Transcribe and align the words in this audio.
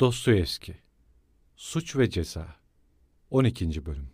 Dostoyevski 0.00 0.74
Suç 1.56 1.96
ve 1.96 2.10
Ceza 2.10 2.56
12. 3.30 3.86
Bölüm 3.86 4.10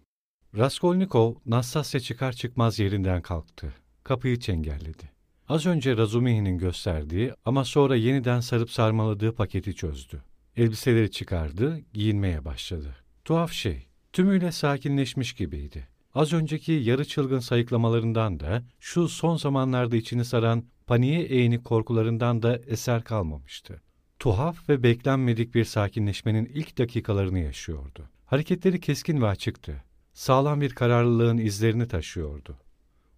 Raskolnikov, 0.56 1.34
Nastasya 1.46 2.00
çıkar 2.00 2.32
çıkmaz 2.32 2.78
yerinden 2.78 3.22
kalktı. 3.22 3.74
Kapıyı 4.04 4.38
çengelledi. 4.38 5.10
Az 5.48 5.66
önce 5.66 5.96
Razumihi'nin 5.96 6.58
gösterdiği 6.58 7.32
ama 7.44 7.64
sonra 7.64 7.96
yeniden 7.96 8.40
sarıp 8.40 8.70
sarmaladığı 8.70 9.34
paketi 9.34 9.74
çözdü. 9.74 10.22
Elbiseleri 10.56 11.10
çıkardı, 11.10 11.80
giyinmeye 11.92 12.44
başladı. 12.44 12.96
Tuhaf 13.24 13.52
şey, 13.52 13.86
tümüyle 14.12 14.52
sakinleşmiş 14.52 15.32
gibiydi. 15.32 15.88
Az 16.14 16.32
önceki 16.32 16.72
yarı 16.72 17.04
çılgın 17.04 17.40
sayıklamalarından 17.40 18.40
da, 18.40 18.64
şu 18.80 19.08
son 19.08 19.36
zamanlarda 19.36 19.96
içini 19.96 20.24
saran 20.24 20.64
paniğe 20.86 21.22
eğinik 21.22 21.64
korkularından 21.64 22.42
da 22.42 22.56
eser 22.56 23.04
kalmamıştı. 23.04 23.80
Tuhaf 24.24 24.68
ve 24.68 24.82
beklenmedik 24.82 25.54
bir 25.54 25.64
sakinleşmenin 25.64 26.44
ilk 26.44 26.78
dakikalarını 26.78 27.38
yaşıyordu. 27.38 28.08
Hareketleri 28.26 28.80
keskin 28.80 29.22
ve 29.22 29.26
açıktı. 29.26 29.82
Sağlam 30.12 30.60
bir 30.60 30.70
kararlılığın 30.70 31.38
izlerini 31.38 31.88
taşıyordu. 31.88 32.56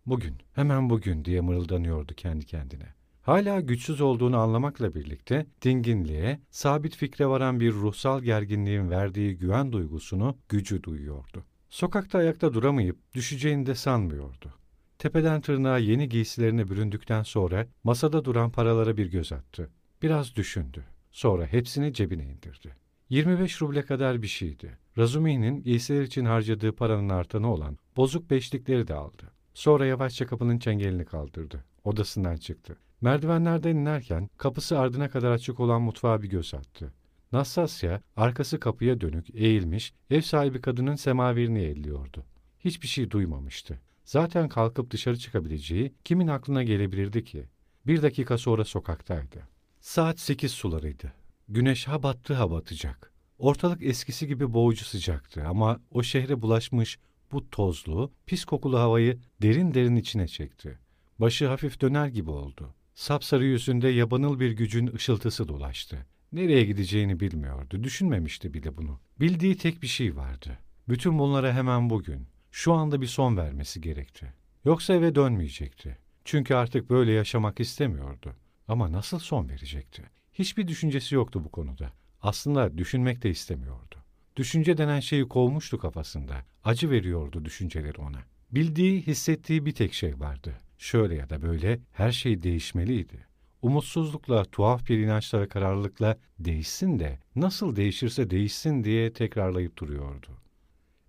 Bugün, 0.07 0.35
hemen 0.53 0.91
bugün 0.91 1.25
diye 1.25 1.41
mırıldanıyordu 1.41 2.15
kendi 2.15 2.47
kendine. 2.47 2.95
Hala 3.23 3.61
güçsüz 3.61 4.01
olduğunu 4.01 4.37
anlamakla 4.37 4.95
birlikte 4.95 5.47
dinginliğe, 5.63 6.41
sabit 6.51 6.97
fikre 6.97 7.27
varan 7.27 7.61
bir 7.61 7.73
ruhsal 7.73 8.23
gerginliğin 8.23 8.91
verdiği 8.91 9.39
güven 9.39 9.73
duygusunu 9.73 10.37
gücü 10.49 10.83
duyuyordu. 10.83 11.45
Sokakta 11.71 12.19
ayakta 12.19 12.55
duramayıp 12.55 13.15
düşeceğini 13.15 13.67
de 13.67 13.75
sanmıyordu. 13.75 14.55
Tepeden 14.99 15.41
tırnağa 15.41 15.79
yeni 15.79 16.09
giysilerine 16.09 16.69
büründükten 16.69 17.23
sonra 17.23 17.67
masada 17.85 18.25
duran 18.25 18.51
paralara 18.51 18.97
bir 18.97 19.07
göz 19.07 19.33
attı. 19.33 19.71
Biraz 20.03 20.37
düşündü. 20.37 20.85
Sonra 21.17 21.47
hepsini 21.47 21.93
cebine 21.93 22.25
indirdi. 22.25 22.77
25 23.09 23.63
ruble 23.63 23.83
kadar 23.83 24.23
bir 24.23 24.27
şeydi. 24.27 24.79
Razumi'nin 24.99 25.63
giysiler 25.63 26.03
için 26.03 26.25
harcadığı 26.25 26.73
paranın 26.73 27.09
artanı 27.09 27.53
olan 27.53 27.79
bozuk 27.97 28.31
beşlikleri 28.31 28.89
de 28.89 28.95
aldı. 28.95 29.33
Sonra 29.55 29.87
yavaşça 29.87 30.27
kapının 30.27 30.59
çengelini 30.59 31.05
kaldırdı. 31.05 31.65
Odasından 31.85 32.37
çıktı. 32.37 32.77
Merdivenlerden 33.01 33.77
inerken 33.77 34.31
kapısı 34.37 34.79
ardına 34.79 35.09
kadar 35.09 35.31
açık 35.31 35.61
olan 35.61 35.83
mutfağa 35.83 36.23
bir 36.23 36.29
göz 36.29 36.55
attı. 36.55 36.93
Nastasya 37.33 38.03
arkası 38.17 38.61
kapıya 38.61 39.01
dönük 39.01 39.35
eğilmiş 39.35 39.93
ev 40.11 40.21
sahibi 40.21 40.61
kadının 40.61 40.97
semaverini 40.97 41.63
elliyordu. 41.63 42.25
Hiçbir 42.61 42.89
şey 42.89 43.11
duymamıştı. 43.11 43.81
Zaten 44.05 44.49
kalkıp 44.49 44.91
dışarı 44.91 45.17
çıkabileceği 45.17 45.95
kimin 46.05 46.29
aklına 46.29 46.63
gelebilirdi 46.63 47.25
ki? 47.25 47.45
Bir 47.87 48.03
dakika 48.03 48.39
sonra 48.39 48.65
sokaktaydı. 48.65 49.56
Saat 49.87 50.21
sekiz 50.21 50.53
sularıydı. 50.53 51.13
Güneş 51.49 51.89
ha 51.89 52.03
battı 52.03 52.35
ha 52.35 52.51
batacak. 52.51 53.13
Ortalık 53.39 53.83
eskisi 53.83 54.27
gibi 54.27 54.53
boğucu 54.53 54.85
sıcaktı 54.85 55.45
ama 55.49 55.81
o 55.91 56.03
şehre 56.03 56.43
bulaşmış 56.43 56.99
bu 57.33 57.51
tozlu, 57.51 58.13
pis 58.27 58.45
kokulu 58.45 58.79
havayı 58.79 59.19
derin 59.43 59.75
derin 59.75 59.97
içine 59.97 60.29
çekti. 60.29 60.79
Başı 61.19 61.47
hafif 61.47 61.81
döner 61.81 62.07
gibi 62.07 62.31
oldu. 62.31 62.75
Sapsarı 62.95 63.45
yüzünde 63.45 63.89
yabanıl 63.89 64.41
bir 64.41 64.51
gücün 64.51 64.95
ışıltısı 64.95 65.49
dolaştı. 65.49 66.07
Nereye 66.33 66.65
gideceğini 66.65 67.21
bilmiyordu, 67.21 67.85
düşünmemişti 67.85 68.55
bile 68.55 68.77
bunu. 68.77 69.01
Bildiği 69.21 69.57
tek 69.57 69.83
bir 69.83 69.87
şey 69.87 70.17
vardı. 70.17 70.59
Bütün 70.89 71.19
bunlara 71.19 71.55
hemen 71.55 71.91
bugün, 71.91 72.27
şu 72.51 72.73
anda 72.73 73.01
bir 73.01 73.07
son 73.07 73.37
vermesi 73.37 73.81
gerekti. 73.81 74.33
Yoksa 74.65 74.95
eve 74.95 75.15
dönmeyecekti. 75.15 75.99
Çünkü 76.25 76.55
artık 76.55 76.91
böyle 76.91 77.13
yaşamak 77.13 77.61
istemiyordu. 77.61 78.37
Ama 78.69 78.93
nasıl 78.93 79.19
son 79.19 79.49
verecekti? 79.49 80.03
Hiçbir 80.33 80.69
düşüncesi 80.69 81.15
yoktu 81.15 81.45
bu 81.45 81.49
konuda. 81.49 81.93
Aslında 82.23 82.79
düşünmek 82.79 83.23
de 83.23 83.31
istemiyordu. 83.31 83.97
Düşünce 84.37 84.79
denen 84.79 85.01
şeyi 85.01 85.29
kovmuştu 85.29 85.79
kafasında. 85.79 86.35
Acı 86.65 86.91
veriyordu 86.91 87.45
düşünceleri 87.45 88.01
ona. 88.01 88.23
Bildiği, 88.51 89.03
hissettiği 89.03 89.67
bir 89.67 89.73
tek 89.73 89.95
şey 89.95 90.21
vardı. 90.21 90.59
Şöyle 90.79 91.15
ya 91.15 91.31
da 91.31 91.43
böyle 91.43 91.81
her 91.93 92.13
şey 92.13 92.43
değişmeliydi. 92.43 93.27
Umutsuzlukla, 93.63 94.45
tuhaf 94.45 94.89
bir 94.89 94.99
inançla 94.99 95.41
ve 95.41 95.49
kararlılıkla 95.49 96.19
değişsin 96.39 96.99
de 96.99 97.19
nasıl 97.37 97.77
değişirse 97.77 98.31
değişsin 98.31 98.85
diye 98.85 99.13
tekrarlayıp 99.13 99.79
duruyordu. 99.79 100.29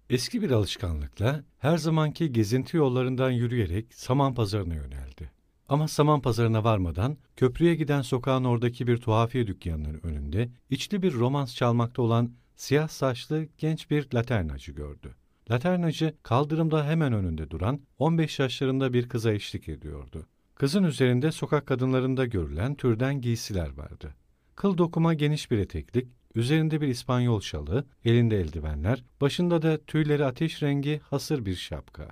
Eski 0.10 0.42
bir 0.42 0.52
alışkanlıkla 0.52 1.44
her 1.58 1.78
zamanki 1.78 2.32
gezinti 2.32 2.78
yollarından 2.78 3.32
yürüyerek 3.32 3.94
saman 3.94 4.34
pazarına 4.34 4.74
yöneldi. 4.74 5.32
Ama 5.70 5.88
saman 5.88 6.22
pazarına 6.22 6.64
varmadan 6.64 7.18
köprüye 7.36 7.76
giden 7.76 8.02
sokağın 8.02 8.44
oradaki 8.44 8.88
bir 8.88 8.98
tuhafiye 8.98 9.48
dükkanının 9.48 10.00
önünde 10.04 10.50
içli 10.70 11.02
bir 11.02 11.14
romans 11.14 11.56
çalmakta 11.56 12.02
olan 12.02 12.32
siyah 12.56 12.88
saçlı 12.88 13.48
genç 13.58 13.92
bir 13.92 14.08
laternacı 14.14 14.72
gördü. 14.72 15.16
Laternacı 15.52 16.14
kaldırımda 16.24 16.86
hemen 16.86 17.14
önünde 17.14 17.50
duran 17.50 17.82
15 18.00 18.40
yaşlarında 18.40 18.94
bir 18.94 19.10
kıza 19.10 19.32
eşlik 19.32 19.70
ediyordu. 19.70 20.26
Kızın 20.56 20.84
üzerinde 20.84 21.32
sokak 21.32 21.66
kadınlarında 21.66 22.26
görülen 22.26 22.76
türden 22.76 23.22
giysiler 23.22 23.78
vardı. 23.78 24.16
Kıl 24.56 24.78
dokuma 24.78 25.14
geniş 25.14 25.52
bir 25.52 25.58
eteklik, 25.58 26.08
üzerinde 26.36 26.82
bir 26.82 26.88
İspanyol 26.88 27.42
şalı, 27.42 27.86
elinde 28.06 28.40
eldivenler, 28.40 29.04
başında 29.22 29.62
da 29.62 29.78
tüyleri 29.78 30.26
ateş 30.26 30.64
rengi 30.64 31.02
hasır 31.04 31.46
bir 31.46 31.56
şapka. 31.56 32.08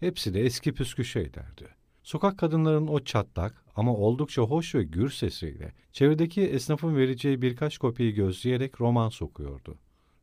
Hepsi 0.00 0.34
de 0.34 0.40
eski 0.40 0.74
püskü 0.74 1.04
şeylerdi. 1.04 1.73
Sokak 2.04 2.38
kadınların 2.38 2.86
o 2.86 3.00
çatlak 3.00 3.64
ama 3.76 3.94
oldukça 3.94 4.42
hoş 4.42 4.74
ve 4.74 4.82
gür 4.82 5.10
sesiyle 5.10 5.72
çevredeki 5.92 6.42
esnafın 6.42 6.96
vereceği 6.96 7.42
birkaç 7.42 7.78
kopyayı 7.78 8.14
gözleyerek 8.14 8.80
roman 8.80 9.08
sokuyordu. 9.08 9.78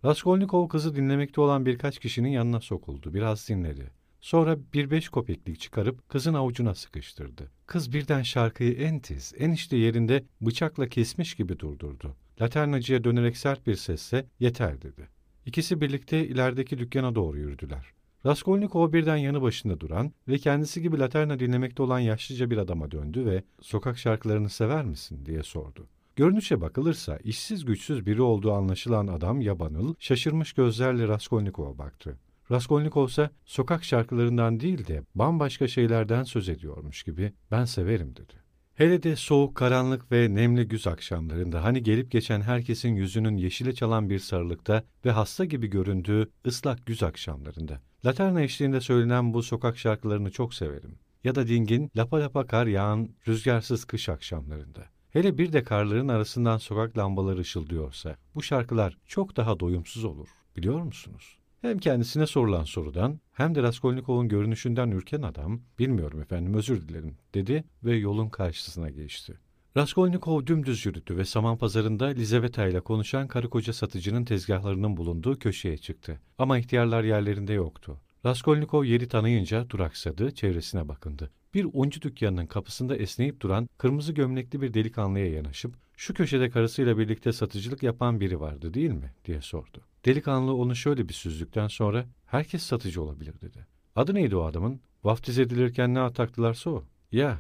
Raskolnikov 0.06 0.68
kızı 0.68 0.96
dinlemekte 0.96 1.42
olan 1.42 1.66
birkaç 1.66 2.00
kişinin 2.00 2.30
yanına 2.30 2.60
sokuldu. 2.60 3.14
Biraz 3.14 3.50
dinledi. 3.50 3.92
Sonra 4.20 4.58
bir 4.74 4.92
beş 4.92 5.10
kopeklik 5.10 5.60
çıkarıp 5.60 6.10
kızın 6.10 6.34
avucuna 6.34 6.76
sıkıştırdı. 6.76 7.52
Kız 7.66 7.94
birden 7.94 8.22
şarkıyı 8.22 8.74
en 8.74 9.00
tiz, 9.00 9.34
en 9.38 9.52
işte 9.52 9.78
yerinde 9.78 10.24
bıçakla 10.42 10.88
kesmiş 10.88 11.36
gibi 11.36 11.60
durdurdu. 11.60 12.16
Laternacıya 12.42 13.04
dönerek 13.04 13.38
sert 13.38 13.68
bir 13.68 13.76
sesle 13.76 14.26
yeter 14.40 14.82
dedi. 14.82 15.08
İkisi 15.46 15.82
birlikte 15.82 16.28
ilerideki 16.28 16.78
dükkana 16.78 17.16
doğru 17.16 17.38
yürüdüler. 17.38 17.86
Raskolnikov 18.26 18.94
birden 18.94 19.18
yanı 19.18 19.42
başında 19.42 19.80
duran 19.80 20.12
ve 20.28 20.38
kendisi 20.38 20.82
gibi 20.82 21.00
laterna 21.00 21.40
dinlemekte 21.40 21.84
olan 21.84 22.00
yaşlıca 22.00 22.52
bir 22.52 22.58
adama 22.58 22.92
döndü 22.92 23.26
ve 23.26 23.44
''Sokak 23.62 23.98
şarkılarını 23.98 24.50
sever 24.50 24.86
misin?'' 24.86 25.26
diye 25.26 25.44
sordu. 25.44 25.88
Görünüşe 26.16 26.62
bakılırsa 26.62 27.18
işsiz 27.18 27.66
güçsüz 27.66 28.06
biri 28.06 28.22
olduğu 28.22 28.52
anlaşılan 28.54 29.08
adam 29.08 29.42
yabanıl, 29.42 29.96
şaşırmış 30.00 30.54
gözlerle 30.54 31.08
Raskolnikov'a 31.08 31.78
baktı. 31.78 32.18
Raskolnikov 32.52 33.08
ise 33.08 33.30
sokak 33.46 33.84
şarkılarından 33.84 34.60
değil 34.60 34.88
de 34.88 35.04
bambaşka 35.16 35.68
şeylerden 35.68 36.24
söz 36.24 36.50
ediyormuş 36.50 37.04
gibi 37.04 37.34
ben 37.52 37.66
severim 37.66 38.16
dedi. 38.16 38.34
Hele 38.76 39.04
de 39.04 39.16
soğuk, 39.16 39.56
karanlık 39.56 40.12
ve 40.12 40.36
nemli 40.36 40.68
güz 40.68 40.88
akşamlarında 40.88 41.64
hani 41.64 41.84
gelip 41.84 42.12
geçen 42.12 42.42
herkesin 42.42 42.96
yüzünün 42.96 43.38
yeşile 43.38 43.74
çalan 43.74 44.10
bir 44.10 44.20
sarılıkta 44.20 44.84
ve 45.06 45.12
hasta 45.12 45.46
gibi 45.46 45.68
göründüğü 45.68 46.30
ıslak 46.46 46.86
güz 46.86 47.04
akşamlarında. 47.04 47.82
Laterna 48.06 48.42
eşliğinde 48.42 48.82
söylenen 48.82 49.34
bu 49.34 49.44
sokak 49.44 49.78
şarkılarını 49.78 50.32
çok 50.32 50.54
severim. 50.54 50.96
Ya 51.24 51.36
da 51.36 51.48
dingin, 51.48 51.92
lapa 51.96 52.20
lapa 52.20 52.48
kar 52.48 52.68
yağan 52.68 53.10
rüzgarsız 53.28 53.86
kış 53.86 54.10
akşamlarında. 54.10 54.86
Hele 55.10 55.38
bir 55.38 55.54
de 55.54 55.64
karların 55.64 56.08
arasından 56.08 56.58
sokak 56.58 56.98
lambaları 56.98 57.40
ışıldıyorsa 57.40 58.16
bu 58.36 58.44
şarkılar 58.44 58.98
çok 59.08 59.38
daha 59.38 59.60
doyumsuz 59.60 60.06
olur. 60.06 60.28
Biliyor 60.58 60.82
musunuz? 60.82 61.38
Hem 61.62 61.78
kendisine 61.78 62.28
sorulan 62.28 62.64
sorudan 62.64 63.20
hem 63.34 63.56
de 63.56 63.64
Raskolnikov'un 63.64 64.28
görünüşünden 64.28 64.92
ürken 64.92 65.22
adam, 65.22 65.62
bilmiyorum 65.80 66.22
efendim 66.22 66.54
özür 66.54 66.88
dilerim 66.88 67.18
dedi 67.34 67.64
ve 67.84 67.96
yolun 67.96 68.30
karşısına 68.30 68.90
geçti. 68.90 69.40
Raskolnikov 69.78 70.46
dümdüz 70.46 70.86
yürüdü 70.86 71.18
ve 71.18 71.26
saman 71.26 71.58
pazarında 71.58 72.06
Lizaveta 72.06 72.68
ile 72.68 72.82
konuşan 72.82 73.28
karı 73.28 73.50
koca 73.50 73.74
satıcının 73.74 74.26
tezgahlarının 74.26 74.98
bulunduğu 74.98 75.40
köşeye 75.40 75.78
çıktı. 75.78 76.20
Ama 76.38 76.58
ihtiyarlar 76.58 77.04
yerlerinde 77.04 77.54
yoktu. 77.54 77.98
Raskolnikov 78.26 78.84
yeri 78.84 79.08
tanıyınca 79.08 79.70
duraksadı, 79.70 80.32
çevresine 80.32 80.88
bakındı. 80.88 81.32
Bir 81.54 81.68
uncu 81.74 82.02
dükkanının 82.02 82.46
kapısında 82.46 82.96
esneyip 82.96 83.42
duran 83.42 83.70
kırmızı 83.78 84.14
gömlekli 84.14 84.62
bir 84.62 84.74
delikanlıya 84.74 85.32
yanaşıp 85.32 85.76
şu 85.98 86.14
köşede 86.14 86.50
karısıyla 86.50 86.98
birlikte 86.98 87.32
satıcılık 87.32 87.84
yapan 87.84 88.20
biri 88.20 88.40
vardı 88.40 88.74
değil 88.74 88.92
mi 88.92 89.14
diye 89.26 89.42
sordu. 89.42 89.82
Delikanlı 90.06 90.54
onu 90.56 90.76
şöyle 90.76 91.10
bir 91.10 91.14
süzdükten 91.14 91.68
sonra 91.68 92.06
herkes 92.26 92.64
satıcı 92.64 93.04
olabilir 93.04 93.42
dedi. 93.42 93.68
Adı 93.96 94.14
neydi 94.14 94.36
o 94.36 94.44
adamın? 94.44 94.82
Vaftiz 95.04 95.40
edilirken 95.40 95.94
ne 95.94 96.00
ataktılarsa 96.00 96.70
o. 96.70 96.84
Ya. 97.12 97.40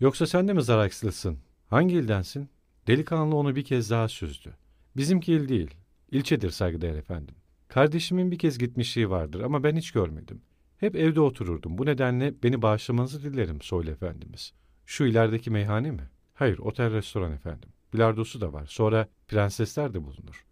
Yoksa 0.00 0.26
sen 0.26 0.48
de 0.48 0.52
mi 0.52 0.62
Zaraykslısın? 0.62 1.38
Hangi 1.68 1.94
ildensin? 1.94 2.48
Delikanlı 2.86 3.36
onu 3.36 3.56
bir 3.56 3.64
kez 3.64 3.90
daha 3.90 4.08
süzdü. 4.08 4.54
Bizimki 4.96 5.32
il 5.32 5.48
değil. 5.48 5.74
İlçedir 6.10 6.50
saygıdeğer 6.50 6.94
efendim. 6.94 7.34
Kardeşimin 7.68 8.30
bir 8.30 8.38
kez 8.38 8.58
gitmişliği 8.58 9.10
vardır 9.10 9.40
ama 9.40 9.62
ben 9.64 9.76
hiç 9.76 9.90
görmedim. 9.90 10.42
Hep 10.76 10.96
evde 10.96 11.20
otururdum. 11.20 11.78
Bu 11.78 11.86
nedenle 11.86 12.34
beni 12.42 12.62
bağışlamanızı 12.62 13.22
dilerim 13.22 13.62
Soylu 13.62 13.90
Efendimiz. 13.90 14.52
Şu 14.86 15.04
ilerideki 15.04 15.50
meyhane 15.50 15.90
mi? 15.90 16.10
Hayır, 16.34 16.58
otel 16.58 16.92
restoran 16.92 17.32
efendim. 17.32 17.68
Bilardosu 17.94 18.40
da 18.40 18.52
var. 18.52 18.66
Sonra 18.66 19.08
prensesler 19.26 19.94
de 19.94 20.04
bulunur. 20.04 20.46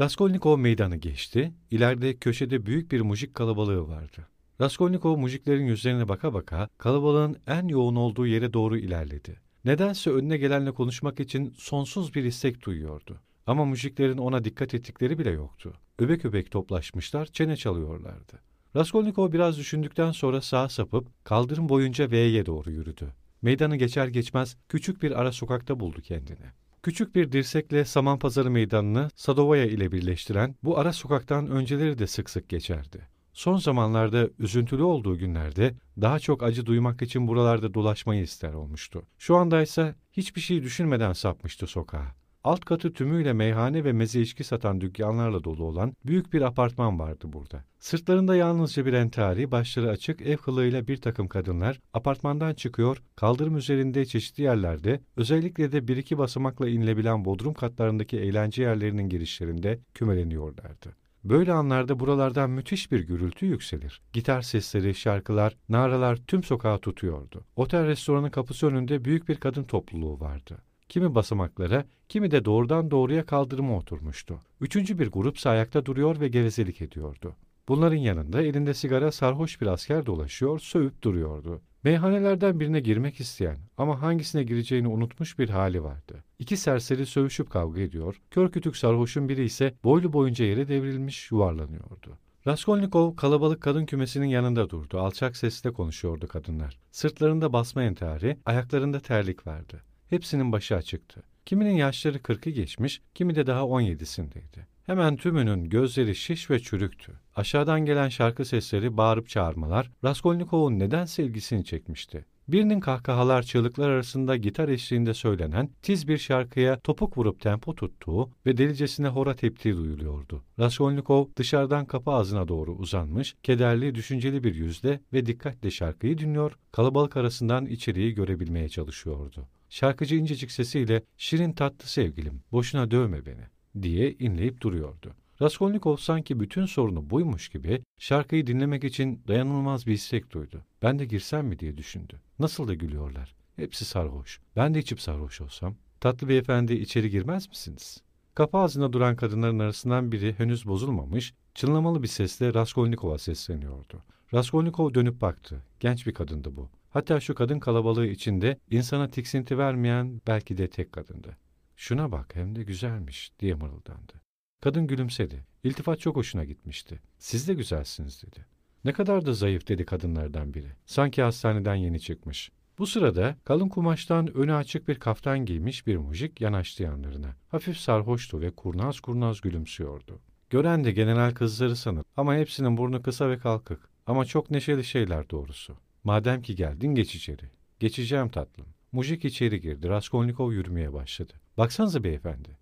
Raskolnikov 0.00 0.58
meydanı 0.58 0.96
geçti. 0.96 1.54
İleride 1.70 2.16
köşede 2.16 2.66
büyük 2.66 2.92
bir 2.92 3.00
mujik 3.00 3.34
kalabalığı 3.34 3.88
vardı. 3.88 4.26
Raskolnikov 4.60 5.16
mujiklerin 5.16 5.66
yüzlerine 5.66 6.08
baka 6.08 6.34
baka 6.34 6.68
kalabalığın 6.78 7.36
en 7.46 7.68
yoğun 7.68 7.96
olduğu 7.96 8.26
yere 8.26 8.52
doğru 8.52 8.78
ilerledi. 8.78 9.44
Nedense 9.64 10.10
önüne 10.10 10.36
gelenle 10.36 10.72
konuşmak 10.72 11.20
için 11.20 11.54
sonsuz 11.58 12.14
bir 12.14 12.24
istek 12.24 12.62
duyuyordu. 12.66 13.20
Ama 13.46 13.64
mujiklerin 13.64 14.18
ona 14.18 14.44
dikkat 14.44 14.74
ettikleri 14.74 15.18
bile 15.18 15.30
yoktu. 15.30 15.74
Öbek 15.98 16.24
öbek 16.24 16.50
toplaşmışlar, 16.50 17.26
çene 17.26 17.56
çalıyorlardı. 17.56 18.40
Raskolnikov 18.76 19.32
biraz 19.32 19.58
düşündükten 19.58 20.12
sonra 20.12 20.40
sağa 20.40 20.68
sapıp 20.68 21.24
kaldırım 21.24 21.68
boyunca 21.68 22.10
V'ye 22.10 22.46
doğru 22.46 22.70
yürüdü. 22.70 23.14
Meydanı 23.42 23.76
geçer 23.76 24.08
geçmez 24.08 24.56
küçük 24.68 25.02
bir 25.02 25.20
ara 25.20 25.32
sokakta 25.32 25.80
buldu 25.80 26.00
kendini. 26.02 26.46
Küçük 26.82 27.14
bir 27.14 27.32
dirsekle 27.32 27.84
Samanpazarı 27.84 28.50
meydanını 28.50 29.10
Sadovaya 29.14 29.64
ile 29.64 29.92
birleştiren 29.92 30.54
bu 30.62 30.78
ara 30.78 30.92
sokaktan 30.92 31.48
önceleri 31.48 31.98
de 31.98 32.06
sık 32.06 32.30
sık 32.30 32.48
geçerdi. 32.48 33.13
Son 33.34 33.56
zamanlarda 33.56 34.28
üzüntülü 34.38 34.82
olduğu 34.82 35.18
günlerde 35.18 35.74
daha 36.00 36.18
çok 36.18 36.42
acı 36.42 36.66
duymak 36.66 37.02
için 37.02 37.28
buralarda 37.28 37.74
dolaşmayı 37.74 38.22
ister 38.22 38.52
olmuştu. 38.52 39.02
Şu 39.18 39.36
anda 39.36 39.62
ise 39.62 39.94
hiçbir 40.12 40.40
şey 40.40 40.62
düşünmeden 40.62 41.12
sapmıştı 41.12 41.66
sokağa. 41.66 42.14
Alt 42.44 42.64
katı 42.64 42.92
tümüyle 42.92 43.32
meyhane 43.32 43.84
ve 43.84 43.92
meze 43.92 44.20
içki 44.20 44.44
satan 44.44 44.80
dükkanlarla 44.80 45.44
dolu 45.44 45.64
olan 45.64 45.96
büyük 46.06 46.32
bir 46.32 46.42
apartman 46.42 46.98
vardı 46.98 47.24
burada. 47.32 47.64
Sırtlarında 47.78 48.36
yalnızca 48.36 48.86
bir 48.86 48.92
entari, 48.92 49.50
başları 49.50 49.90
açık 49.90 50.22
ev 50.22 50.36
kılığıyla 50.36 50.88
bir 50.88 50.96
takım 50.96 51.28
kadınlar 51.28 51.80
apartmandan 51.92 52.54
çıkıyor, 52.54 53.02
kaldırım 53.16 53.56
üzerinde 53.56 54.04
çeşitli 54.04 54.42
yerlerde, 54.42 55.00
özellikle 55.16 55.72
de 55.72 55.88
bir 55.88 55.96
iki 55.96 56.18
basamakla 56.18 56.68
inilebilen 56.68 57.24
bodrum 57.24 57.54
katlarındaki 57.54 58.18
eğlence 58.18 58.62
yerlerinin 58.62 59.08
girişlerinde 59.08 59.80
kümeleniyorlardı. 59.94 61.03
Böyle 61.24 61.52
anlarda 61.52 62.00
buralardan 62.00 62.50
müthiş 62.50 62.92
bir 62.92 63.00
gürültü 63.00 63.46
yükselir. 63.46 64.00
Gitar 64.12 64.42
sesleri, 64.42 64.94
şarkılar, 64.94 65.56
naralar 65.68 66.16
tüm 66.16 66.42
sokağı 66.42 66.78
tutuyordu. 66.78 67.44
Otel 67.56 67.86
restoranın 67.86 68.30
kapısı 68.30 68.66
önünde 68.66 69.04
büyük 69.04 69.28
bir 69.28 69.36
kadın 69.36 69.64
topluluğu 69.64 70.20
vardı. 70.20 70.62
Kimi 70.88 71.14
basamaklara, 71.14 71.84
kimi 72.08 72.30
de 72.30 72.44
doğrudan 72.44 72.90
doğruya 72.90 73.26
kaldırıma 73.26 73.76
oturmuştu. 73.76 74.40
Üçüncü 74.60 74.98
bir 74.98 75.10
grup 75.10 75.46
ayakta 75.46 75.86
duruyor 75.86 76.20
ve 76.20 76.28
gevezelik 76.28 76.82
ediyordu. 76.82 77.36
Bunların 77.68 77.96
yanında 77.96 78.42
elinde 78.42 78.74
sigara 78.74 79.12
sarhoş 79.12 79.60
bir 79.60 79.66
asker 79.66 80.06
dolaşıyor, 80.06 80.58
sövüp 80.58 81.02
duruyordu. 81.02 81.60
Meyhanelerden 81.84 82.60
birine 82.60 82.80
girmek 82.80 83.20
isteyen 83.20 83.58
ama 83.78 84.02
hangisine 84.02 84.42
gireceğini 84.42 84.88
unutmuş 84.88 85.38
bir 85.38 85.48
hali 85.48 85.82
vardı. 85.82 86.24
İki 86.38 86.56
serseri 86.56 87.06
sövüşüp 87.06 87.50
kavga 87.50 87.80
ediyor, 87.80 88.20
kör 88.30 88.52
kütük 88.52 88.76
sarhoşun 88.76 89.28
biri 89.28 89.44
ise 89.44 89.74
boylu 89.84 90.12
boyunca 90.12 90.44
yere 90.44 90.68
devrilmiş 90.68 91.30
yuvarlanıyordu. 91.30 92.18
Raskolnikov 92.46 93.16
kalabalık 93.16 93.60
kadın 93.60 93.86
kümesinin 93.86 94.26
yanında 94.26 94.70
durdu. 94.70 94.98
Alçak 94.98 95.36
sesle 95.36 95.72
konuşuyordu 95.72 96.28
kadınlar. 96.28 96.78
Sırtlarında 96.90 97.52
basma 97.52 97.82
entari, 97.82 98.38
ayaklarında 98.44 99.00
terlik 99.00 99.46
vardı. 99.46 99.82
Hepsinin 100.10 100.52
başı 100.52 100.76
açıktı. 100.76 101.22
Kiminin 101.46 101.74
yaşları 101.76 102.22
kırkı 102.22 102.50
geçmiş, 102.50 103.02
kimi 103.14 103.34
de 103.34 103.46
daha 103.46 103.66
on 103.66 103.80
yedisindeydi. 103.80 104.73
Hemen 104.86 105.16
tümünün 105.16 105.68
gözleri 105.68 106.14
şiş 106.14 106.50
ve 106.50 106.60
çürüktü. 106.60 107.12
Aşağıdan 107.36 107.84
gelen 107.84 108.08
şarkı 108.08 108.44
sesleri, 108.44 108.96
bağırıp 108.96 109.28
çağırmalar 109.28 109.90
Raskolnikov'un 110.04 110.78
neden 110.78 111.04
sevgisini 111.04 111.64
çekmişti. 111.64 112.24
Birinin 112.48 112.80
kahkahalar, 112.80 113.42
çığlıklar 113.42 113.90
arasında 113.90 114.36
gitar 114.36 114.68
eşliğinde 114.68 115.14
söylenen 115.14 115.70
tiz 115.82 116.08
bir 116.08 116.18
şarkıya 116.18 116.80
topuk 116.80 117.18
vurup 117.18 117.40
tempo 117.40 117.74
tuttuğu 117.74 118.30
ve 118.46 118.56
delicesine 118.56 119.08
hora 119.08 119.36
teptiği 119.36 119.76
duyuluyordu. 119.76 120.44
Raskolnikov 120.58 121.26
dışarıdan 121.36 121.86
kapı 121.86 122.10
ağzına 122.10 122.48
doğru 122.48 122.72
uzanmış, 122.72 123.34
kederli, 123.42 123.94
düşünceli 123.94 124.44
bir 124.44 124.54
yüzle 124.54 125.00
ve 125.12 125.26
dikkatle 125.26 125.70
şarkıyı 125.70 126.18
dinliyor, 126.18 126.52
kalabalık 126.72 127.16
arasından 127.16 127.66
içeriği 127.66 128.14
görebilmeye 128.14 128.68
çalışıyordu. 128.68 129.48
Şarkıcı 129.68 130.16
incecik 130.16 130.50
sesiyle 130.50 131.02
şirin 131.16 131.52
tatlı 131.52 131.88
sevgilim, 131.88 132.40
boşuna 132.52 132.90
dövme 132.90 133.26
beni 133.26 133.53
diye 133.82 134.12
inleyip 134.12 134.60
duruyordu. 134.60 135.14
Raskolnikov 135.42 135.96
sanki 135.96 136.40
bütün 136.40 136.66
sorunu 136.66 137.10
buymuş 137.10 137.48
gibi 137.48 137.82
şarkıyı 137.98 138.46
dinlemek 138.46 138.84
için 138.84 139.22
dayanılmaz 139.28 139.86
bir 139.86 139.92
istek 139.92 140.32
duydu. 140.32 140.64
Ben 140.82 140.98
de 140.98 141.04
girsem 141.04 141.46
mi 141.46 141.58
diye 141.58 141.76
düşündü. 141.76 142.20
Nasıl 142.38 142.68
da 142.68 142.74
gülüyorlar. 142.74 143.34
Hepsi 143.56 143.84
sarhoş. 143.84 144.40
Ben 144.56 144.74
de 144.74 144.78
içip 144.78 145.00
sarhoş 145.00 145.40
olsam. 145.40 145.74
Tatlı 146.00 146.28
beyefendi 146.28 146.74
içeri 146.74 147.10
girmez 147.10 147.48
misiniz? 147.48 148.02
Kapı 148.34 148.58
ağzında 148.58 148.92
duran 148.92 149.16
kadınların 149.16 149.58
arasından 149.58 150.12
biri 150.12 150.34
henüz 150.38 150.66
bozulmamış, 150.66 151.34
çınlamalı 151.54 152.02
bir 152.02 152.08
sesle 152.08 152.54
Raskolnikov'a 152.54 153.18
sesleniyordu. 153.18 154.02
Raskolnikov 154.34 154.94
dönüp 154.94 155.20
baktı. 155.20 155.62
Genç 155.80 156.06
bir 156.06 156.14
kadındı 156.14 156.56
bu. 156.56 156.68
Hatta 156.90 157.20
şu 157.20 157.34
kadın 157.34 157.58
kalabalığı 157.58 158.06
içinde 158.06 158.58
insana 158.70 159.10
tiksinti 159.10 159.58
vermeyen 159.58 160.20
belki 160.26 160.58
de 160.58 160.70
tek 160.70 160.92
kadındı. 160.92 161.36
Şuna 161.76 162.12
bak 162.12 162.34
hem 162.34 162.56
de 162.56 162.62
güzelmiş 162.62 163.32
diye 163.40 163.54
mırıldandı. 163.54 164.12
Kadın 164.60 164.86
gülümsedi. 164.86 165.44
İltifat 165.64 166.00
çok 166.00 166.16
hoşuna 166.16 166.44
gitmişti. 166.44 167.00
Siz 167.18 167.48
de 167.48 167.54
güzelsiniz 167.54 168.22
dedi. 168.22 168.46
Ne 168.84 168.92
kadar 168.92 169.26
da 169.26 169.32
zayıf 169.32 169.68
dedi 169.68 169.84
kadınlardan 169.84 170.54
biri. 170.54 170.68
Sanki 170.86 171.22
hastaneden 171.22 171.74
yeni 171.74 172.00
çıkmış. 172.00 172.50
Bu 172.78 172.86
sırada 172.86 173.36
kalın 173.44 173.68
kumaştan 173.68 174.36
önü 174.36 174.54
açık 174.54 174.88
bir 174.88 174.98
kaftan 174.98 175.44
giymiş 175.44 175.86
bir 175.86 175.96
mujik 175.96 176.40
yanaştı 176.40 176.82
yanlarına. 176.82 177.36
Hafif 177.48 177.76
sarhoştu 177.76 178.40
ve 178.40 178.50
kurnaz 178.50 179.00
kurnaz 179.00 179.40
gülümsüyordu. 179.40 180.20
Gören 180.50 180.84
de 180.84 180.92
general 180.92 181.34
kızları 181.34 181.76
sanır 181.76 182.04
ama 182.16 182.34
hepsinin 182.34 182.76
burnu 182.76 183.02
kısa 183.02 183.30
ve 183.30 183.38
kalkık. 183.38 183.88
Ama 184.06 184.24
çok 184.24 184.50
neşeli 184.50 184.84
şeyler 184.84 185.30
doğrusu. 185.30 185.76
Madem 186.04 186.42
ki 186.42 186.54
geldin 186.54 186.94
geç 186.94 187.14
içeri. 187.14 187.50
Geçeceğim 187.80 188.28
tatlım. 188.28 188.66
Mujik 188.92 189.24
içeri 189.24 189.60
girdi. 189.60 189.88
Raskolnikov 189.88 190.52
yürümeye 190.52 190.92
başladı. 190.92 191.32
Baksanıza 191.58 192.04
beyefendi. 192.04 192.58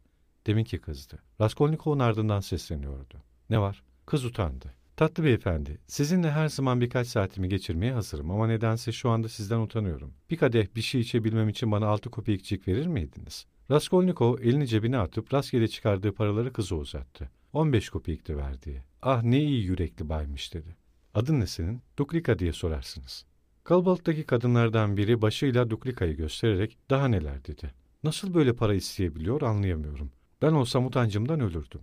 Deminki 0.47 0.79
kızdı. 0.79 1.19
Raskolnikov'un 1.41 1.99
ardından 1.99 2.41
sesleniyordu. 2.41 3.23
Ne 3.51 3.61
var? 3.61 3.83
Kız 4.07 4.25
utandı. 4.25 4.75
Tatlı 4.97 5.25
beyefendi, 5.25 5.79
sizinle 5.87 6.31
her 6.31 6.49
zaman 6.49 6.81
birkaç 6.81 7.07
saatimi 7.07 7.49
geçirmeye 7.49 7.93
hazırım 7.93 8.31
ama 8.31 8.47
nedense 8.47 8.93
şu 8.93 9.11
anda 9.11 9.29
sizden 9.29 9.59
utanıyorum. 9.59 10.15
Bir 10.31 10.37
kadeh 10.37 10.67
bir 10.77 10.83
şey 10.83 11.01
içebilmem 11.01 11.49
için 11.49 11.73
bana 11.73 11.87
altı 11.87 12.11
kopikçik 12.11 12.69
verir 12.69 12.87
miydiniz? 12.87 13.47
Raskolnikov 13.71 14.39
elini 14.39 14.67
cebine 14.67 14.99
atıp 14.99 15.35
rastgele 15.35 15.69
çıkardığı 15.69 16.15
paraları 16.15 16.53
kıza 16.53 16.77
uzattı. 16.77 17.31
On 17.53 17.73
beş 17.73 17.89
kopikti 17.89 18.37
verdiği. 18.37 18.83
Ah 19.03 19.23
ne 19.23 19.41
iyi 19.41 19.65
yürekli 19.65 20.09
baymış 20.09 20.55
dedi. 20.55 20.77
Adın 21.15 21.41
ne 21.41 21.47
senin? 21.47 21.83
Duklika 21.97 22.39
diye 22.39 22.53
sorarsınız. 22.53 23.25
Kalabalıktaki 23.65 24.25
kadınlardan 24.25 24.97
biri 24.97 25.23
başıyla 25.23 25.71
Duklika'yı 25.71 26.17
göstererek 26.17 26.79
daha 26.91 27.09
neler 27.09 27.45
dedi. 27.45 27.82
Nasıl 28.05 28.35
böyle 28.35 28.53
para 28.53 28.75
isteyebiliyor 28.75 29.43
anlayamıyorum. 29.43 30.11
Ben 30.43 30.53
olsam 30.53 30.87
utancımdan 30.87 31.41
ölürdüm. 31.41 31.81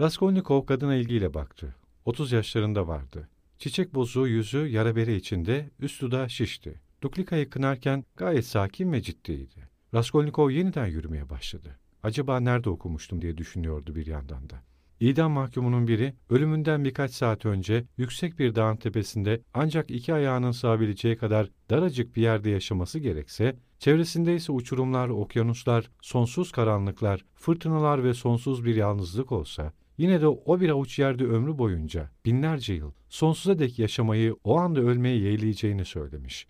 Raskolnikov 0.00 0.66
kadına 0.66 0.94
ilgiyle 0.94 1.34
baktı. 1.34 1.74
Otuz 2.04 2.32
yaşlarında 2.32 2.88
vardı. 2.88 3.28
Çiçek 3.58 3.94
bozuğu 3.94 4.28
yüzü 4.28 4.66
yara 4.66 4.96
bere 4.96 5.16
içinde, 5.16 5.70
üst 5.80 6.02
dudağı 6.02 6.30
şişti. 6.30 6.80
Duklika'yı 7.02 7.50
kınarken 7.50 8.04
gayet 8.16 8.46
sakin 8.46 8.92
ve 8.92 9.02
ciddiydi. 9.02 9.68
Raskolnikov 9.94 10.50
yeniden 10.50 10.86
yürümeye 10.86 11.30
başladı. 11.30 11.78
Acaba 12.02 12.40
nerede 12.40 12.70
okumuştum 12.70 13.22
diye 13.22 13.36
düşünüyordu 13.36 13.94
bir 13.94 14.06
yandan 14.06 14.50
da. 14.50 14.62
İdam 15.00 15.32
mahkumunun 15.32 15.88
biri 15.88 16.14
ölümünden 16.30 16.84
birkaç 16.84 17.10
saat 17.12 17.46
önce 17.46 17.84
yüksek 17.96 18.38
bir 18.38 18.54
dağın 18.54 18.76
tepesinde 18.76 19.42
ancak 19.54 19.90
iki 19.90 20.14
ayağının 20.14 20.50
sığabileceği 20.50 21.16
kadar 21.16 21.50
daracık 21.70 22.16
bir 22.16 22.22
yerde 22.22 22.50
yaşaması 22.50 22.98
gerekse, 22.98 23.56
çevresinde 23.78 24.34
ise 24.34 24.52
uçurumlar, 24.52 25.08
okyanuslar, 25.08 25.90
sonsuz 26.02 26.52
karanlıklar, 26.52 27.24
fırtınalar 27.34 28.04
ve 28.04 28.14
sonsuz 28.14 28.64
bir 28.64 28.76
yalnızlık 28.76 29.32
olsa, 29.32 29.72
Yine 29.98 30.20
de 30.20 30.26
o 30.28 30.60
bir 30.60 30.68
avuç 30.68 30.98
yerde 30.98 31.24
ömrü 31.24 31.58
boyunca 31.58 32.10
binlerce 32.24 32.74
yıl 32.74 32.92
sonsuza 33.08 33.58
dek 33.58 33.78
yaşamayı 33.78 34.36
o 34.44 34.58
anda 34.58 34.80
ölmeye 34.80 35.18
yeğleyeceğini 35.18 35.84
söylemiş. 35.84 36.46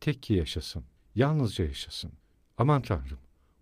Tek 0.00 0.22
ki 0.22 0.34
yaşasın, 0.34 0.84
yalnızca 1.14 1.64
yaşasın. 1.64 2.12
Aman 2.58 2.82
Tanrım, 2.82 3.18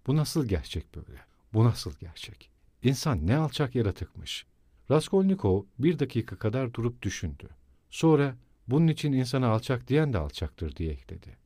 bu 0.07 0.17
nasıl 0.17 0.47
gerçek 0.47 0.95
böyle? 0.95 1.21
Bu 1.53 1.65
nasıl 1.65 1.93
gerçek? 2.01 2.51
İnsan 2.83 3.27
ne 3.27 3.37
alçak 3.37 3.75
yaratıkmış. 3.75 4.47
Raskolnikov 4.91 5.63
bir 5.79 5.99
dakika 5.99 6.37
kadar 6.37 6.75
durup 6.75 7.03
düşündü. 7.03 7.49
Sonra 7.91 8.37
bunun 8.69 8.89
için 8.89 9.13
insana 9.13 9.49
alçak 9.49 9.89
diyen 9.89 10.13
de 10.13 10.19
alçaktır 10.19 10.77
diye 10.77 10.93
ekledi. 10.93 11.37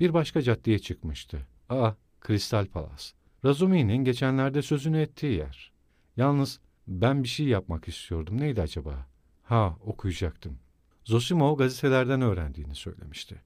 Bir 0.00 0.14
başka 0.14 0.42
caddeye 0.42 0.78
çıkmıştı. 0.78 1.46
Aa, 1.68 1.92
Kristal 2.20 2.66
Palas. 2.66 3.12
Razumi'nin 3.44 4.04
geçenlerde 4.04 4.62
sözünü 4.62 5.00
ettiği 5.00 5.32
yer. 5.32 5.72
Yalnız 6.16 6.60
ben 6.86 7.22
bir 7.22 7.28
şey 7.28 7.46
yapmak 7.46 7.88
istiyordum. 7.88 8.40
Neydi 8.40 8.62
acaba? 8.62 9.06
Ha, 9.42 9.76
okuyacaktım. 9.80 10.58
Zosimo 11.04 11.56
gazetelerden 11.56 12.20
öğrendiğini 12.20 12.74
söylemişti. 12.74 13.42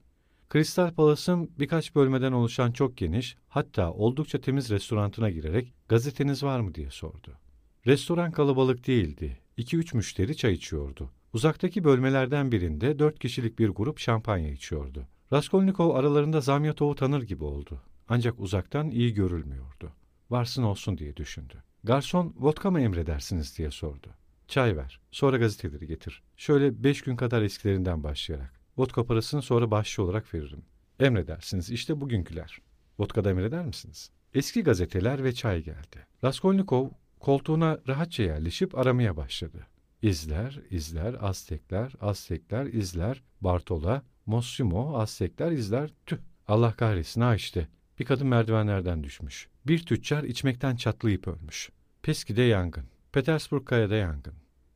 Kristal 0.49 0.93
Palas'ın 0.93 1.51
birkaç 1.59 1.95
bölmeden 1.95 2.31
oluşan 2.31 2.71
çok 2.71 2.97
geniş, 2.97 3.37
hatta 3.47 3.91
oldukça 3.91 4.41
temiz 4.41 4.69
restorantına 4.69 5.29
girerek 5.29 5.73
gazeteniz 5.87 6.43
var 6.43 6.59
mı 6.59 6.75
diye 6.75 6.89
sordu. 6.89 7.37
Restoran 7.85 8.31
kalabalık 8.31 8.87
değildi. 8.87 9.39
İki 9.57 9.77
üç 9.77 9.93
müşteri 9.93 10.37
çay 10.37 10.53
içiyordu. 10.53 11.11
Uzaktaki 11.33 11.83
bölmelerden 11.83 12.51
birinde 12.51 12.99
dört 12.99 13.19
kişilik 13.19 13.59
bir 13.59 13.69
grup 13.69 13.99
şampanya 13.99 14.51
içiyordu. 14.51 15.07
Raskolnikov 15.33 15.95
aralarında 15.95 16.41
Zamyatov'u 16.41 16.95
tanır 16.95 17.21
gibi 17.21 17.43
oldu. 17.43 17.81
Ancak 18.09 18.39
uzaktan 18.39 18.91
iyi 18.91 19.13
görülmüyordu. 19.13 19.91
Varsın 20.29 20.63
olsun 20.63 20.97
diye 20.97 21.15
düşündü. 21.15 21.63
Garson, 21.83 22.33
vodka 22.37 22.71
mı 22.71 22.81
emredersiniz 22.81 23.57
diye 23.57 23.71
sordu. 23.71 24.07
Çay 24.47 24.77
ver, 24.77 24.99
sonra 25.11 25.37
gazeteleri 25.37 25.87
getir. 25.87 26.23
Şöyle 26.37 26.83
beş 26.83 27.01
gün 27.01 27.15
kadar 27.15 27.41
eskilerinden 27.41 28.03
başlayarak. 28.03 28.53
Vodka 28.77 29.05
parasını 29.05 29.41
sonra 29.41 29.71
başçı 29.71 30.03
olarak 30.03 30.33
veririm. 30.33 30.65
Emredersiniz, 30.99 31.69
işte 31.69 32.01
bugünküler. 32.01 32.59
Vodka'da 32.99 33.29
emreder 33.29 33.65
misiniz? 33.65 34.11
Eski 34.33 34.63
gazeteler 34.63 35.23
ve 35.23 35.33
çay 35.33 35.63
geldi. 35.63 36.07
Raskolnikov 36.23 36.89
koltuğuna 37.19 37.79
rahatça 37.87 38.23
yerleşip 38.23 38.77
aramaya 38.77 39.17
başladı. 39.17 39.67
İzler, 40.01 40.59
izler, 40.69 41.15
Aztekler, 41.19 41.93
Aztekler, 42.01 42.65
izler, 42.65 43.23
Bartola, 43.41 44.03
Mossimo, 44.25 44.97
Aztekler, 44.97 45.51
izler, 45.51 45.93
tüh. 46.05 46.17
Allah 46.47 46.73
kahretsin 46.73 47.21
ha 47.21 47.35
işte. 47.35 47.67
Bir 47.99 48.05
kadın 48.05 48.27
merdivenlerden 48.27 49.03
düşmüş. 49.03 49.47
Bir 49.67 49.85
tüccar 49.85 50.23
içmekten 50.23 50.75
çatlayıp 50.75 51.27
ölmüş. 51.27 51.69
Peski'de 52.01 52.41
yangın. 52.41 52.85
Petersburg 53.11 53.65
Kaya'da 53.65 53.95
yangın. 53.95 54.33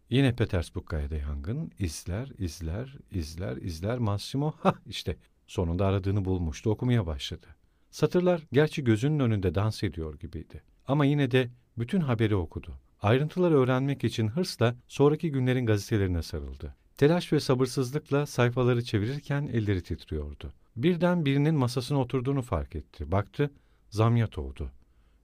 Yine 0.10 0.36
Petersburg 0.36 0.86
Kaya'da 0.86 1.16
yangın. 1.16 1.72
İzler, 1.80 2.32
izler, 2.38 2.96
izler, 3.12 3.58
izler. 3.58 3.98
Massimo, 3.98 4.52
ha 4.60 4.76
işte. 4.86 5.18
Sonunda 5.48 5.86
aradığını 5.86 6.26
bulmuştu, 6.26 6.70
okumaya 6.70 7.06
başladı. 7.06 7.48
Satırlar 7.92 8.42
gerçi 8.52 8.84
gözünün 8.84 9.20
önünde 9.20 9.56
dans 9.56 9.84
ediyor 9.84 10.20
gibiydi. 10.20 10.64
Ama 10.88 11.06
yine 11.06 11.32
de 11.32 11.50
bütün 11.78 12.02
haberi 12.02 12.36
okudu. 12.36 12.74
Ayrıntıları 13.02 13.58
öğrenmek 13.58 14.04
için 14.04 14.28
hırsla 14.28 14.76
sonraki 14.88 15.32
günlerin 15.32 15.66
gazetelerine 15.66 16.24
sarıldı. 16.24 16.76
Telaş 17.00 17.34
ve 17.34 17.40
sabırsızlıkla 17.40 18.26
sayfaları 18.26 18.84
çevirirken 18.84 19.48
elleri 19.54 19.84
titriyordu. 19.84 20.54
Birden 20.76 21.26
birinin 21.26 21.56
masasına 21.56 22.00
oturduğunu 22.00 22.42
fark 22.42 22.76
etti. 22.76 23.12
Baktı, 23.12 23.52
Zamyatov'du. 23.90 24.72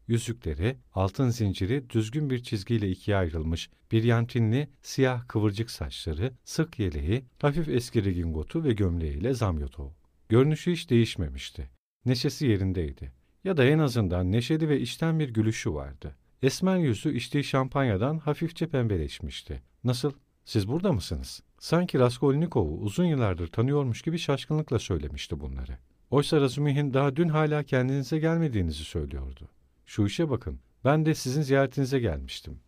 Yüzükleri, 0.07 0.77
altın 0.93 1.29
zinciri 1.29 1.89
düzgün 1.89 2.29
bir 2.29 2.43
çizgiyle 2.43 2.89
ikiye 2.89 3.17
ayrılmış, 3.17 3.69
bir 3.91 4.03
yantinli, 4.03 4.69
siyah 4.81 5.27
kıvırcık 5.27 5.71
saçları, 5.71 6.33
sık 6.43 6.79
yeleği, 6.79 7.25
hafif 7.41 7.69
eski 7.69 8.05
redingotu 8.05 8.63
ve 8.63 8.73
gömleğiyle 8.73 9.33
Zamyatov. 9.33 9.89
Görünüşü 10.29 10.71
hiç 10.71 10.89
değişmemişti. 10.89 11.69
Neşesi 12.05 12.47
yerindeydi. 12.47 13.11
Ya 13.43 13.57
da 13.57 13.65
en 13.65 13.79
azından 13.79 14.31
neşeli 14.31 14.69
ve 14.69 14.81
içten 14.81 15.19
bir 15.19 15.29
gülüşü 15.29 15.73
vardı. 15.73 16.15
Esmer 16.41 16.77
yüzü 16.77 17.15
içtiği 17.15 17.43
şampanyadan 17.43 18.17
hafifçe 18.17 18.67
pembeleşmişti. 18.67 19.61
Nasıl? 19.83 20.11
Siz 20.45 20.67
burada 20.67 20.93
mısınız? 20.93 21.41
Sanki 21.59 21.99
Raskolnikov'u 21.99 22.77
uzun 22.77 23.05
yıllardır 23.05 23.47
tanıyormuş 23.47 24.01
gibi 24.01 24.17
şaşkınlıkla 24.17 24.79
söylemişti 24.79 25.39
bunları. 25.39 25.77
Oysa 26.11 26.41
Razumihin 26.41 26.93
daha 26.93 27.15
dün 27.15 27.27
hala 27.27 27.63
kendinize 27.63 28.19
gelmediğinizi 28.19 28.83
söylüyordu. 28.83 29.49
Şu 29.85 30.05
işe 30.05 30.29
bakın, 30.29 30.59
ben 30.83 31.05
de 31.05 31.15
sizin 31.15 31.41
ziyaretinize 31.41 31.99
gelmiştim. 31.99 32.59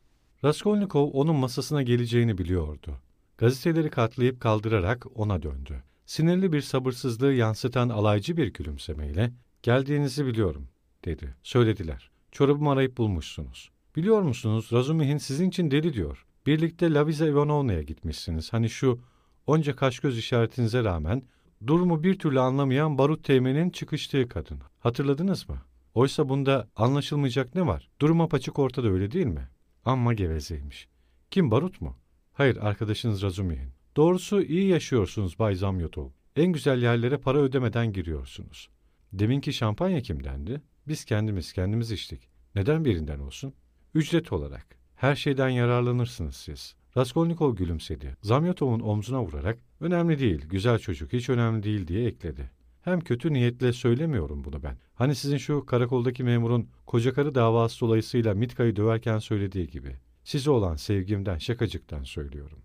Raskolnikov 0.43 1.10
onun 1.12 1.36
masasına 1.36 1.84
geleceğini 1.84 2.38
biliyordu. 2.38 3.00
Gazeteleri 3.38 3.89
katlayıp 3.89 4.41
kaldırarak 4.41 5.05
ona 5.15 5.43
döndü. 5.43 5.84
Sinirli 6.05 6.53
bir 6.53 6.62
sabırsızlığı 6.62 7.34
yansıtan 7.34 7.89
alaycı 7.89 8.38
bir 8.38 8.53
gülümsemeyle, 8.53 9.31
geldiğinizi 9.63 10.25
biliyorum, 10.25 10.67
dedi. 11.05 11.36
Söylediler. 11.43 12.12
Çorabımı 12.31 12.72
arayıp 12.72 12.98
bulmuşsunuz. 12.98 13.69
Biliyor 13.96 14.22
musunuz 14.22 14.69
Razumihin 14.74 15.17
sizin 15.17 15.50
için 15.50 15.72
deli 15.72 15.93
diyor. 15.93 16.26
Birlikte 16.47 16.93
Laviza 16.93 17.27
Ivanovna'ya 17.27 17.81
gitmişsiniz. 17.81 18.53
Hani 18.53 18.69
şu 18.69 18.99
onca 19.47 19.75
kaş 19.75 19.99
göz 19.99 20.17
işaretinize 20.17 20.83
rağmen 20.83 21.23
durumu 21.67 22.03
bir 22.03 22.19
türlü 22.19 22.39
anlamayan 22.39 22.97
Barut 22.97 23.23
Teğmen'in 23.23 23.69
çıkıştığı 23.69 24.29
kadın. 24.29 24.61
Hatırladınız 24.79 25.49
mı? 25.49 25.61
Oysa 25.93 26.29
bunda 26.29 26.67
anlaşılmayacak 26.75 27.55
ne 27.55 27.67
var? 27.67 27.89
Durum 28.01 28.21
apaçık 28.21 28.59
ortada 28.59 28.87
öyle 28.87 29.11
değil 29.11 29.25
mi? 29.25 29.49
Amma 29.85 30.13
gevezeymiş. 30.13 30.87
Kim 31.31 31.51
Barut 31.51 31.81
mu? 31.81 31.97
Hayır 32.33 32.57
arkadaşınız 32.57 33.23
Razumihin. 33.23 33.69
Doğrusu 33.95 34.41
iyi 34.41 34.67
yaşıyorsunuz 34.67 35.39
Bay 35.39 35.55
Zamyotov. 35.55 36.09
En 36.35 36.53
güzel 36.53 36.81
yerlere 36.83 37.17
para 37.17 37.37
ödemeden 37.37 37.93
giriyorsunuz. 37.93 38.69
Deminki 39.13 39.53
şampanya 39.53 40.01
kimdendi? 40.01 40.61
Biz 40.87 41.05
kendimiz 41.05 41.53
kendimiz 41.53 41.91
içtik. 41.91 42.29
Neden 42.55 42.85
birinden 42.85 43.19
olsun? 43.19 43.53
Ücret 43.93 44.33
olarak. 44.33 44.76
Her 44.97 45.15
şeyden 45.15 45.49
yararlanırsınız 45.49 46.35
siz. 46.35 46.75
Raskolnikov 46.97 47.55
gülümsedi. 47.55 48.17
Zamyotov'un 48.21 48.79
omzuna 48.79 49.23
vurarak 49.23 49.57
önemli 49.79 50.19
değil, 50.19 50.45
güzel 50.49 50.79
çocuk 50.79 51.13
hiç 51.13 51.29
önemli 51.29 51.63
değil 51.63 51.87
diye 51.87 52.07
ekledi. 52.07 52.51
Hem 52.81 53.01
kötü 53.01 53.33
niyetle 53.33 53.73
söylemiyorum 53.73 54.43
bunu 54.43 54.63
ben. 54.63 54.77
Hani 54.95 55.15
sizin 55.15 55.37
şu 55.37 55.65
karakoldaki 55.65 56.23
memurun 56.23 56.69
koca 56.85 57.13
karı 57.13 57.35
davası 57.35 57.81
dolayısıyla 57.81 58.33
Mitka'yı 58.33 58.75
döverken 58.75 59.19
söylediği 59.19 59.67
gibi. 59.67 59.95
Size 60.23 60.49
olan 60.51 60.75
sevgimden, 60.75 61.37
şakacıktan 61.37 62.03
söylüyorum. 62.03 62.59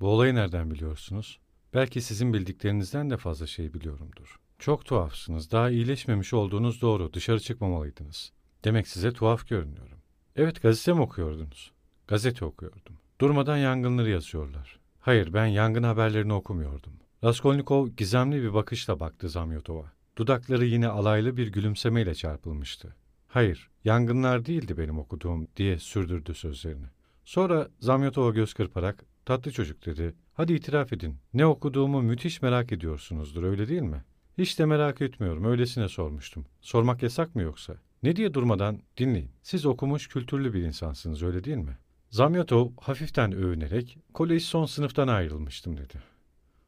Bu 0.00 0.08
olayı 0.08 0.34
nereden 0.34 0.70
biliyorsunuz? 0.70 1.40
Belki 1.74 2.00
sizin 2.00 2.32
bildiklerinizden 2.32 3.10
de 3.10 3.16
fazla 3.16 3.46
şey 3.46 3.74
biliyorumdur. 3.74 4.40
Çok 4.58 4.84
tuhafsınız. 4.84 5.50
Daha 5.50 5.70
iyileşmemiş 5.70 6.34
olduğunuz 6.34 6.82
doğru. 6.82 7.12
Dışarı 7.12 7.40
çıkmamalıydınız. 7.40 8.32
Demek 8.64 8.88
size 8.88 9.12
tuhaf 9.12 9.48
görünüyorum. 9.48 9.98
Evet 10.36 10.62
gazete 10.62 10.92
mi 10.92 11.00
okuyordunuz? 11.00 11.73
Gazete 12.08 12.44
okuyordum. 12.44 12.96
Durmadan 13.20 13.56
yangınları 13.56 14.10
yazıyorlar. 14.10 14.78
Hayır 15.00 15.34
ben 15.34 15.46
yangın 15.46 15.82
haberlerini 15.82 16.32
okumuyordum. 16.32 16.92
Raskolnikov 17.24 17.88
gizemli 17.88 18.42
bir 18.42 18.54
bakışla 18.54 19.00
baktı 19.00 19.28
Zamyotov'a. 19.28 19.92
Dudakları 20.18 20.64
yine 20.64 20.88
alaylı 20.88 21.36
bir 21.36 21.52
gülümsemeyle 21.52 22.14
çarpılmıştı. 22.14 22.96
Hayır, 23.28 23.70
yangınlar 23.84 24.46
değildi 24.46 24.78
benim 24.78 24.98
okuduğum 24.98 25.48
diye 25.56 25.78
sürdürdü 25.78 26.34
sözlerini. 26.34 26.86
Sonra 27.24 27.68
Zamyotov'a 27.80 28.30
göz 28.30 28.54
kırparak, 28.54 29.04
tatlı 29.24 29.52
çocuk 29.52 29.86
dedi, 29.86 30.14
hadi 30.34 30.52
itiraf 30.52 30.92
edin, 30.92 31.16
ne 31.34 31.46
okuduğumu 31.46 32.02
müthiş 32.02 32.42
merak 32.42 32.72
ediyorsunuzdur 32.72 33.42
öyle 33.42 33.68
değil 33.68 33.82
mi? 33.82 34.04
Hiç 34.38 34.58
de 34.58 34.64
merak 34.64 35.00
etmiyorum, 35.00 35.44
öylesine 35.44 35.88
sormuştum. 35.88 36.46
Sormak 36.60 37.02
yasak 37.02 37.34
mı 37.34 37.42
yoksa? 37.42 37.74
Ne 38.02 38.16
diye 38.16 38.34
durmadan 38.34 38.80
dinleyin. 38.96 39.30
Siz 39.42 39.66
okumuş, 39.66 40.08
kültürlü 40.08 40.54
bir 40.54 40.62
insansınız 40.62 41.22
öyle 41.22 41.44
değil 41.44 41.56
mi? 41.56 41.78
Zamyatov 42.14 42.70
hafiften 42.80 43.32
övünerek, 43.32 43.98
kolej 44.12 44.44
son 44.44 44.66
sınıftan 44.66 45.08
ayrılmıştım 45.08 45.76
dedi. 45.76 46.02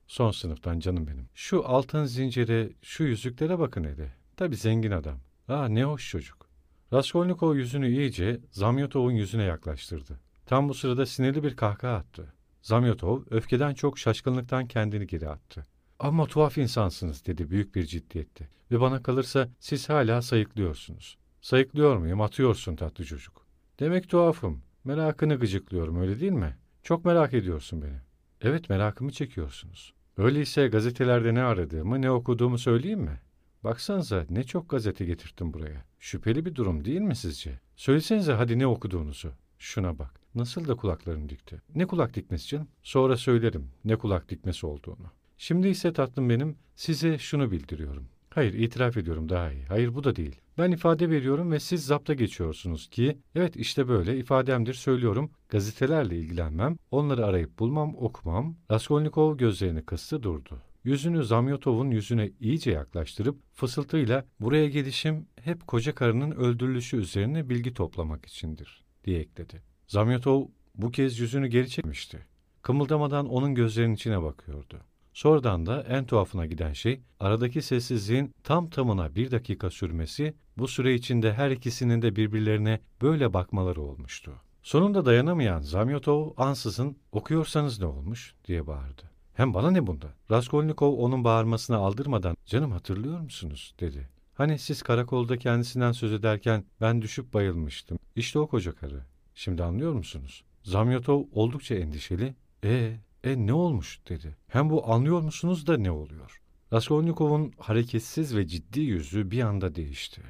Son 0.07 0.31
sınıftan 0.31 0.81
canım 0.81 1.07
benim. 1.07 1.29
Şu 1.35 1.69
altın 1.69 2.05
zincire, 2.05 2.73
şu 2.83 3.05
yüzüklere 3.05 3.59
bakın 3.59 3.85
dedi. 3.85 4.13
Tabii 4.37 4.57
zengin 4.57 4.91
adam. 4.91 5.19
Ah 5.49 5.69
ne 5.69 5.85
hoş 5.85 6.11
çocuk. 6.11 6.49
Raskolnikov 6.93 7.55
yüzünü 7.55 7.89
iyice 7.89 8.41
Zamyotov'un 8.51 9.11
yüzüne 9.11 9.43
yaklaştırdı. 9.43 10.21
Tam 10.47 10.69
bu 10.69 10.75
sırada 10.75 11.07
sinirli 11.07 11.43
bir 11.43 11.57
kahkaha 11.57 11.97
attı. 11.97 12.35
Zamyotov 12.63 13.23
öfkeden 13.31 13.75
çok 13.75 13.99
şaşkınlıktan 13.99 14.67
kendini 14.67 15.07
geri 15.07 15.29
attı. 15.29 15.67
Ama 15.99 16.27
tuhaf 16.27 16.59
insansınız 16.59 17.27
dedi 17.27 17.51
büyük 17.51 17.75
bir 17.75 17.87
ciddiyette. 17.87 18.49
Ve 18.71 18.81
bana 18.81 19.03
kalırsa 19.03 19.49
siz 19.59 19.89
hala 19.89 20.23
sayıklıyorsunuz. 20.23 21.19
Sayıklıyor 21.41 21.97
muyum? 21.97 22.21
Atıyorsun 22.21 22.77
tatlı 22.77 23.05
çocuk. 23.05 23.47
Demek 23.81 24.09
tuhafım. 24.09 24.66
Merakını 24.87 25.35
gıcıklıyorum 25.35 26.01
öyle 26.01 26.21
değil 26.21 26.33
mi? 26.33 26.57
Çok 26.83 27.05
merak 27.05 27.35
ediyorsun 27.35 27.83
beni. 27.83 27.97
Evet 28.41 28.71
merakımı 28.71 29.13
çekiyorsunuz. 29.13 29.95
Öyleyse 30.17 30.69
gazetelerde 30.69 31.35
ne 31.35 31.43
aradığımı, 31.43 32.03
ne 32.03 32.11
okuduğumu 32.11 32.59
söyleyeyim 32.59 33.01
mi? 33.01 33.21
Baksanıza 33.65 34.27
ne 34.31 34.45
çok 34.45 34.71
gazete 34.71 35.05
getirttim 35.05 35.55
buraya. 35.55 35.85
Şüpheli 35.99 36.47
bir 36.47 36.55
durum 36.55 36.85
değil 36.85 37.01
mi 37.01 37.17
sizce? 37.17 37.61
Söylesenize 37.77 38.33
hadi 38.33 38.59
ne 38.59 38.67
okuduğunuzu. 38.67 39.33
Şuna 39.59 39.99
bak. 39.99 40.21
Nasıl 40.35 40.69
da 40.69 40.75
kulaklarını 40.77 41.29
dikti. 41.29 41.63
Ne 41.75 41.87
kulak 41.87 42.15
dikmesi 42.15 42.49
canım? 42.49 42.69
Sonra 42.83 43.17
söylerim 43.17 43.71
ne 43.85 43.97
kulak 43.97 44.29
dikmesi 44.29 44.67
olduğunu. 44.67 45.11
Şimdi 45.39 45.69
ise 45.69 45.93
tatlım 45.93 46.29
benim 46.29 46.57
size 46.77 47.19
şunu 47.19 47.51
bildiriyorum. 47.51 48.09
Hayır 48.37 48.55
itiraf 48.55 48.97
ediyorum 48.97 49.29
daha 49.29 49.53
iyi. 49.53 49.65
Hayır 49.67 49.95
bu 49.95 50.05
da 50.05 50.17
değil. 50.17 50.41
Ben 50.59 50.71
ifade 50.71 51.11
veriyorum 51.11 51.53
ve 51.53 51.61
siz 51.61 51.87
zapta 51.87 52.15
geçiyorsunuz 52.15 52.89
ki 52.89 53.19
evet 53.35 53.57
işte 53.57 53.89
böyle 53.89 54.19
ifademdir 54.19 54.75
söylüyorum. 54.75 55.31
Gazetelerle 55.49 56.19
ilgilenmem, 56.19 56.77
onları 56.91 57.27
arayıp 57.27 57.59
bulmam, 57.59 57.95
okumam. 57.99 58.57
Raskolnikov 58.71 59.37
gözlerini 59.37 59.83
kıstı 59.85 60.23
durdu. 60.23 60.63
Yüzünü 60.85 61.25
Zamyotov'un 61.25 61.91
yüzüne 61.91 62.31
iyice 62.41 62.71
yaklaştırıp 62.71 63.37
fısıltıyla 63.53 64.25
buraya 64.41 64.69
gelişim 64.69 65.27
hep 65.41 65.67
koca 65.67 65.95
karının 65.95 66.31
öldürülüşü 66.31 66.97
üzerine 66.97 67.49
bilgi 67.49 67.75
toplamak 67.75 68.27
içindir 68.27 68.85
diye 69.05 69.21
ekledi. 69.21 69.63
Zamyotov 69.87 70.47
bu 70.75 70.91
kez 70.91 71.19
yüzünü 71.19 71.47
geri 71.47 71.69
çekmişti. 71.69 72.27
Kımıldamadan 72.63 73.29
onun 73.29 73.55
gözlerinin 73.55 73.95
içine 73.95 74.23
bakıyordu. 74.23 74.81
Sonradan 75.17 75.67
da 75.67 75.83
en 75.83 76.07
tuhafına 76.07 76.47
giden 76.47 76.73
şey 76.73 77.01
aradaki 77.21 77.63
sessizliğin 77.63 78.35
tam 78.45 78.71
tamına 78.71 79.15
bir 79.15 79.31
dakika 79.31 79.71
sürmesi 79.71 80.35
bu 80.59 80.69
süre 80.69 80.95
içinde 80.95 81.33
her 81.33 81.51
ikisinin 81.51 82.03
de 82.03 82.17
birbirlerine 82.17 82.81
böyle 83.03 83.35
bakmaları 83.35 83.83
olmuştu. 83.83 84.33
Sonunda 84.63 85.07
dayanamayan 85.07 85.61
Zamyotov 85.61 86.31
ansızın 86.37 86.97
okuyorsanız 87.13 87.81
ne 87.81 87.87
olmuş 87.87 88.35
diye 88.45 88.67
bağırdı. 88.67 89.03
Hem 89.35 89.55
bana 89.55 89.71
ne 89.71 89.87
bunda? 89.87 90.07
Raskolnikov 90.31 90.93
onun 90.93 91.25
bağırmasına 91.25 91.77
aldırmadan 91.77 92.37
canım 92.47 92.73
hatırlıyor 92.73 93.21
musunuz 93.21 93.75
dedi. 93.81 94.09
Hani 94.35 94.59
siz 94.59 94.83
karakolda 94.83 95.37
kendisinden 95.37 95.93
söz 95.93 96.13
ederken 96.13 96.65
ben 96.81 97.03
düşüp 97.03 97.35
bayılmıştım. 97.35 97.99
İşte 98.17 98.39
o 98.39 98.47
koca 98.47 98.73
karı. 98.73 99.05
Şimdi 99.35 99.63
anlıyor 99.63 99.93
musunuz? 99.93 100.45
Zamyotov 100.63 101.23
oldukça 101.33 101.75
endişeli. 101.75 102.35
E 102.65 102.97
e 103.27 103.47
ne 103.47 103.53
olmuş 103.53 104.01
dedi. 104.09 104.37
Hem 104.49 104.71
bu 104.71 104.93
anlıyor 104.93 105.21
musunuz 105.21 105.67
da 105.67 105.77
ne 105.77 105.91
oluyor? 105.91 106.41
Raskolnikov'un 106.73 107.53
hareketsiz 107.59 108.37
ve 108.37 108.47
ciddi 108.47 108.81
yüzü 108.81 109.31
bir 109.31 109.41
anda 109.41 109.75
değişti. 109.75 110.23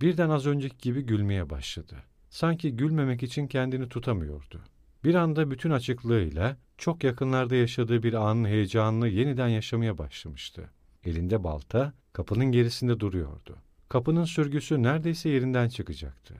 Birden 0.00 0.30
az 0.30 0.46
önceki 0.46 0.78
gibi 0.78 1.02
gülmeye 1.02 1.50
başladı. 1.50 1.96
Sanki 2.30 2.76
gülmemek 2.76 3.22
için 3.22 3.46
kendini 3.46 3.88
tutamıyordu. 3.88 4.60
Bir 5.04 5.14
anda 5.14 5.50
bütün 5.50 5.70
açıklığıyla 5.70 6.56
çok 6.78 7.04
yakınlarda 7.04 7.54
yaşadığı 7.54 8.02
bir 8.02 8.14
anın 8.14 8.44
heyecanını 8.44 9.08
yeniden 9.08 9.48
yaşamaya 9.48 9.98
başlamıştı. 9.98 10.70
Elinde 11.04 11.44
balta 11.44 11.92
kapının 12.12 12.46
gerisinde 12.46 13.00
duruyordu. 13.00 13.56
Kapının 13.88 14.24
sürgüsü 14.24 14.82
neredeyse 14.82 15.28
yerinden 15.28 15.68
çıkacaktı. 15.68 16.34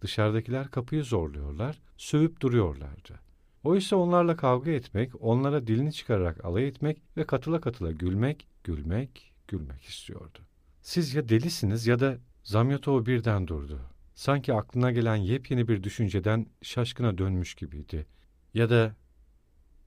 Dışarıdakiler 0.00 0.70
kapıyı 0.70 1.04
zorluyorlar, 1.04 1.78
sövüp 1.96 2.40
duruyorlardı. 2.40 3.27
Oysa 3.64 3.96
onlarla 3.96 4.36
kavga 4.36 4.70
etmek, 4.70 5.12
onlara 5.20 5.66
dilini 5.66 5.92
çıkararak 5.92 6.44
alay 6.44 6.68
etmek 6.68 7.02
ve 7.16 7.26
katıla 7.26 7.60
katıla 7.60 7.92
gülmek, 7.92 8.48
gülmek, 8.64 9.32
gülmek 9.48 9.82
istiyordu. 9.82 10.38
Siz 10.82 11.14
ya 11.14 11.28
delisiniz 11.28 11.86
ya 11.86 12.00
da 12.00 12.18
Zamyotov 12.42 13.06
birden 13.06 13.46
durdu. 13.46 13.80
Sanki 14.14 14.54
aklına 14.54 14.90
gelen 14.90 15.16
yepyeni 15.16 15.68
bir 15.68 15.82
düşünceden 15.82 16.46
şaşkına 16.62 17.18
dönmüş 17.18 17.54
gibiydi. 17.54 18.06
Ya 18.54 18.70
da... 18.70 18.96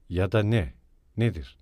Ya 0.08 0.32
da 0.32 0.42
ne? 0.42 0.74
Nedir? 1.16 1.58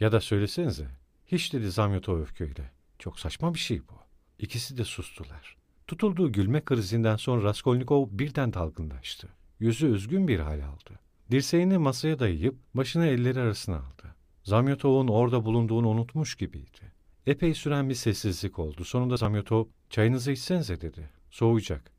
Ya 0.00 0.12
da 0.12 0.20
söylesenize. 0.20 0.88
Hiç 1.26 1.52
dedi 1.52 1.70
Zamyotov 1.70 2.20
öfkeyle. 2.20 2.70
Çok 2.98 3.20
saçma 3.20 3.54
bir 3.54 3.58
şey 3.58 3.80
bu. 3.80 3.94
İkisi 4.38 4.76
de 4.76 4.84
sustular. 4.84 5.56
Tutulduğu 5.86 6.32
gülme 6.32 6.64
krizinden 6.64 7.16
sonra 7.16 7.42
Raskolnikov 7.42 8.08
birden 8.10 8.52
dalgınlaştı. 8.52 9.28
Yüzü 9.60 9.86
üzgün 9.86 10.28
bir 10.28 10.38
hal 10.38 10.60
aldı. 10.60 11.00
Dirseğini 11.30 11.78
masaya 11.78 12.18
dayayıp 12.18 12.54
başını 12.74 13.06
elleri 13.06 13.40
arasına 13.40 13.76
aldı. 13.76 14.14
Zamyotov'un 14.42 15.08
orada 15.08 15.44
bulunduğunu 15.44 15.88
unutmuş 15.88 16.34
gibiydi. 16.34 16.92
Epey 17.26 17.54
süren 17.54 17.88
bir 17.88 17.94
sessizlik 17.94 18.58
oldu. 18.58 18.84
Sonunda 18.84 19.16
Zamyotov, 19.16 19.64
çayınızı 19.90 20.32
içsenize 20.32 20.80
dedi. 20.80 21.10
Soğuyacak. 21.30 21.92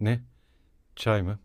Ne? 0.00 0.22
Çay 0.96 1.22
mı? 1.22 1.38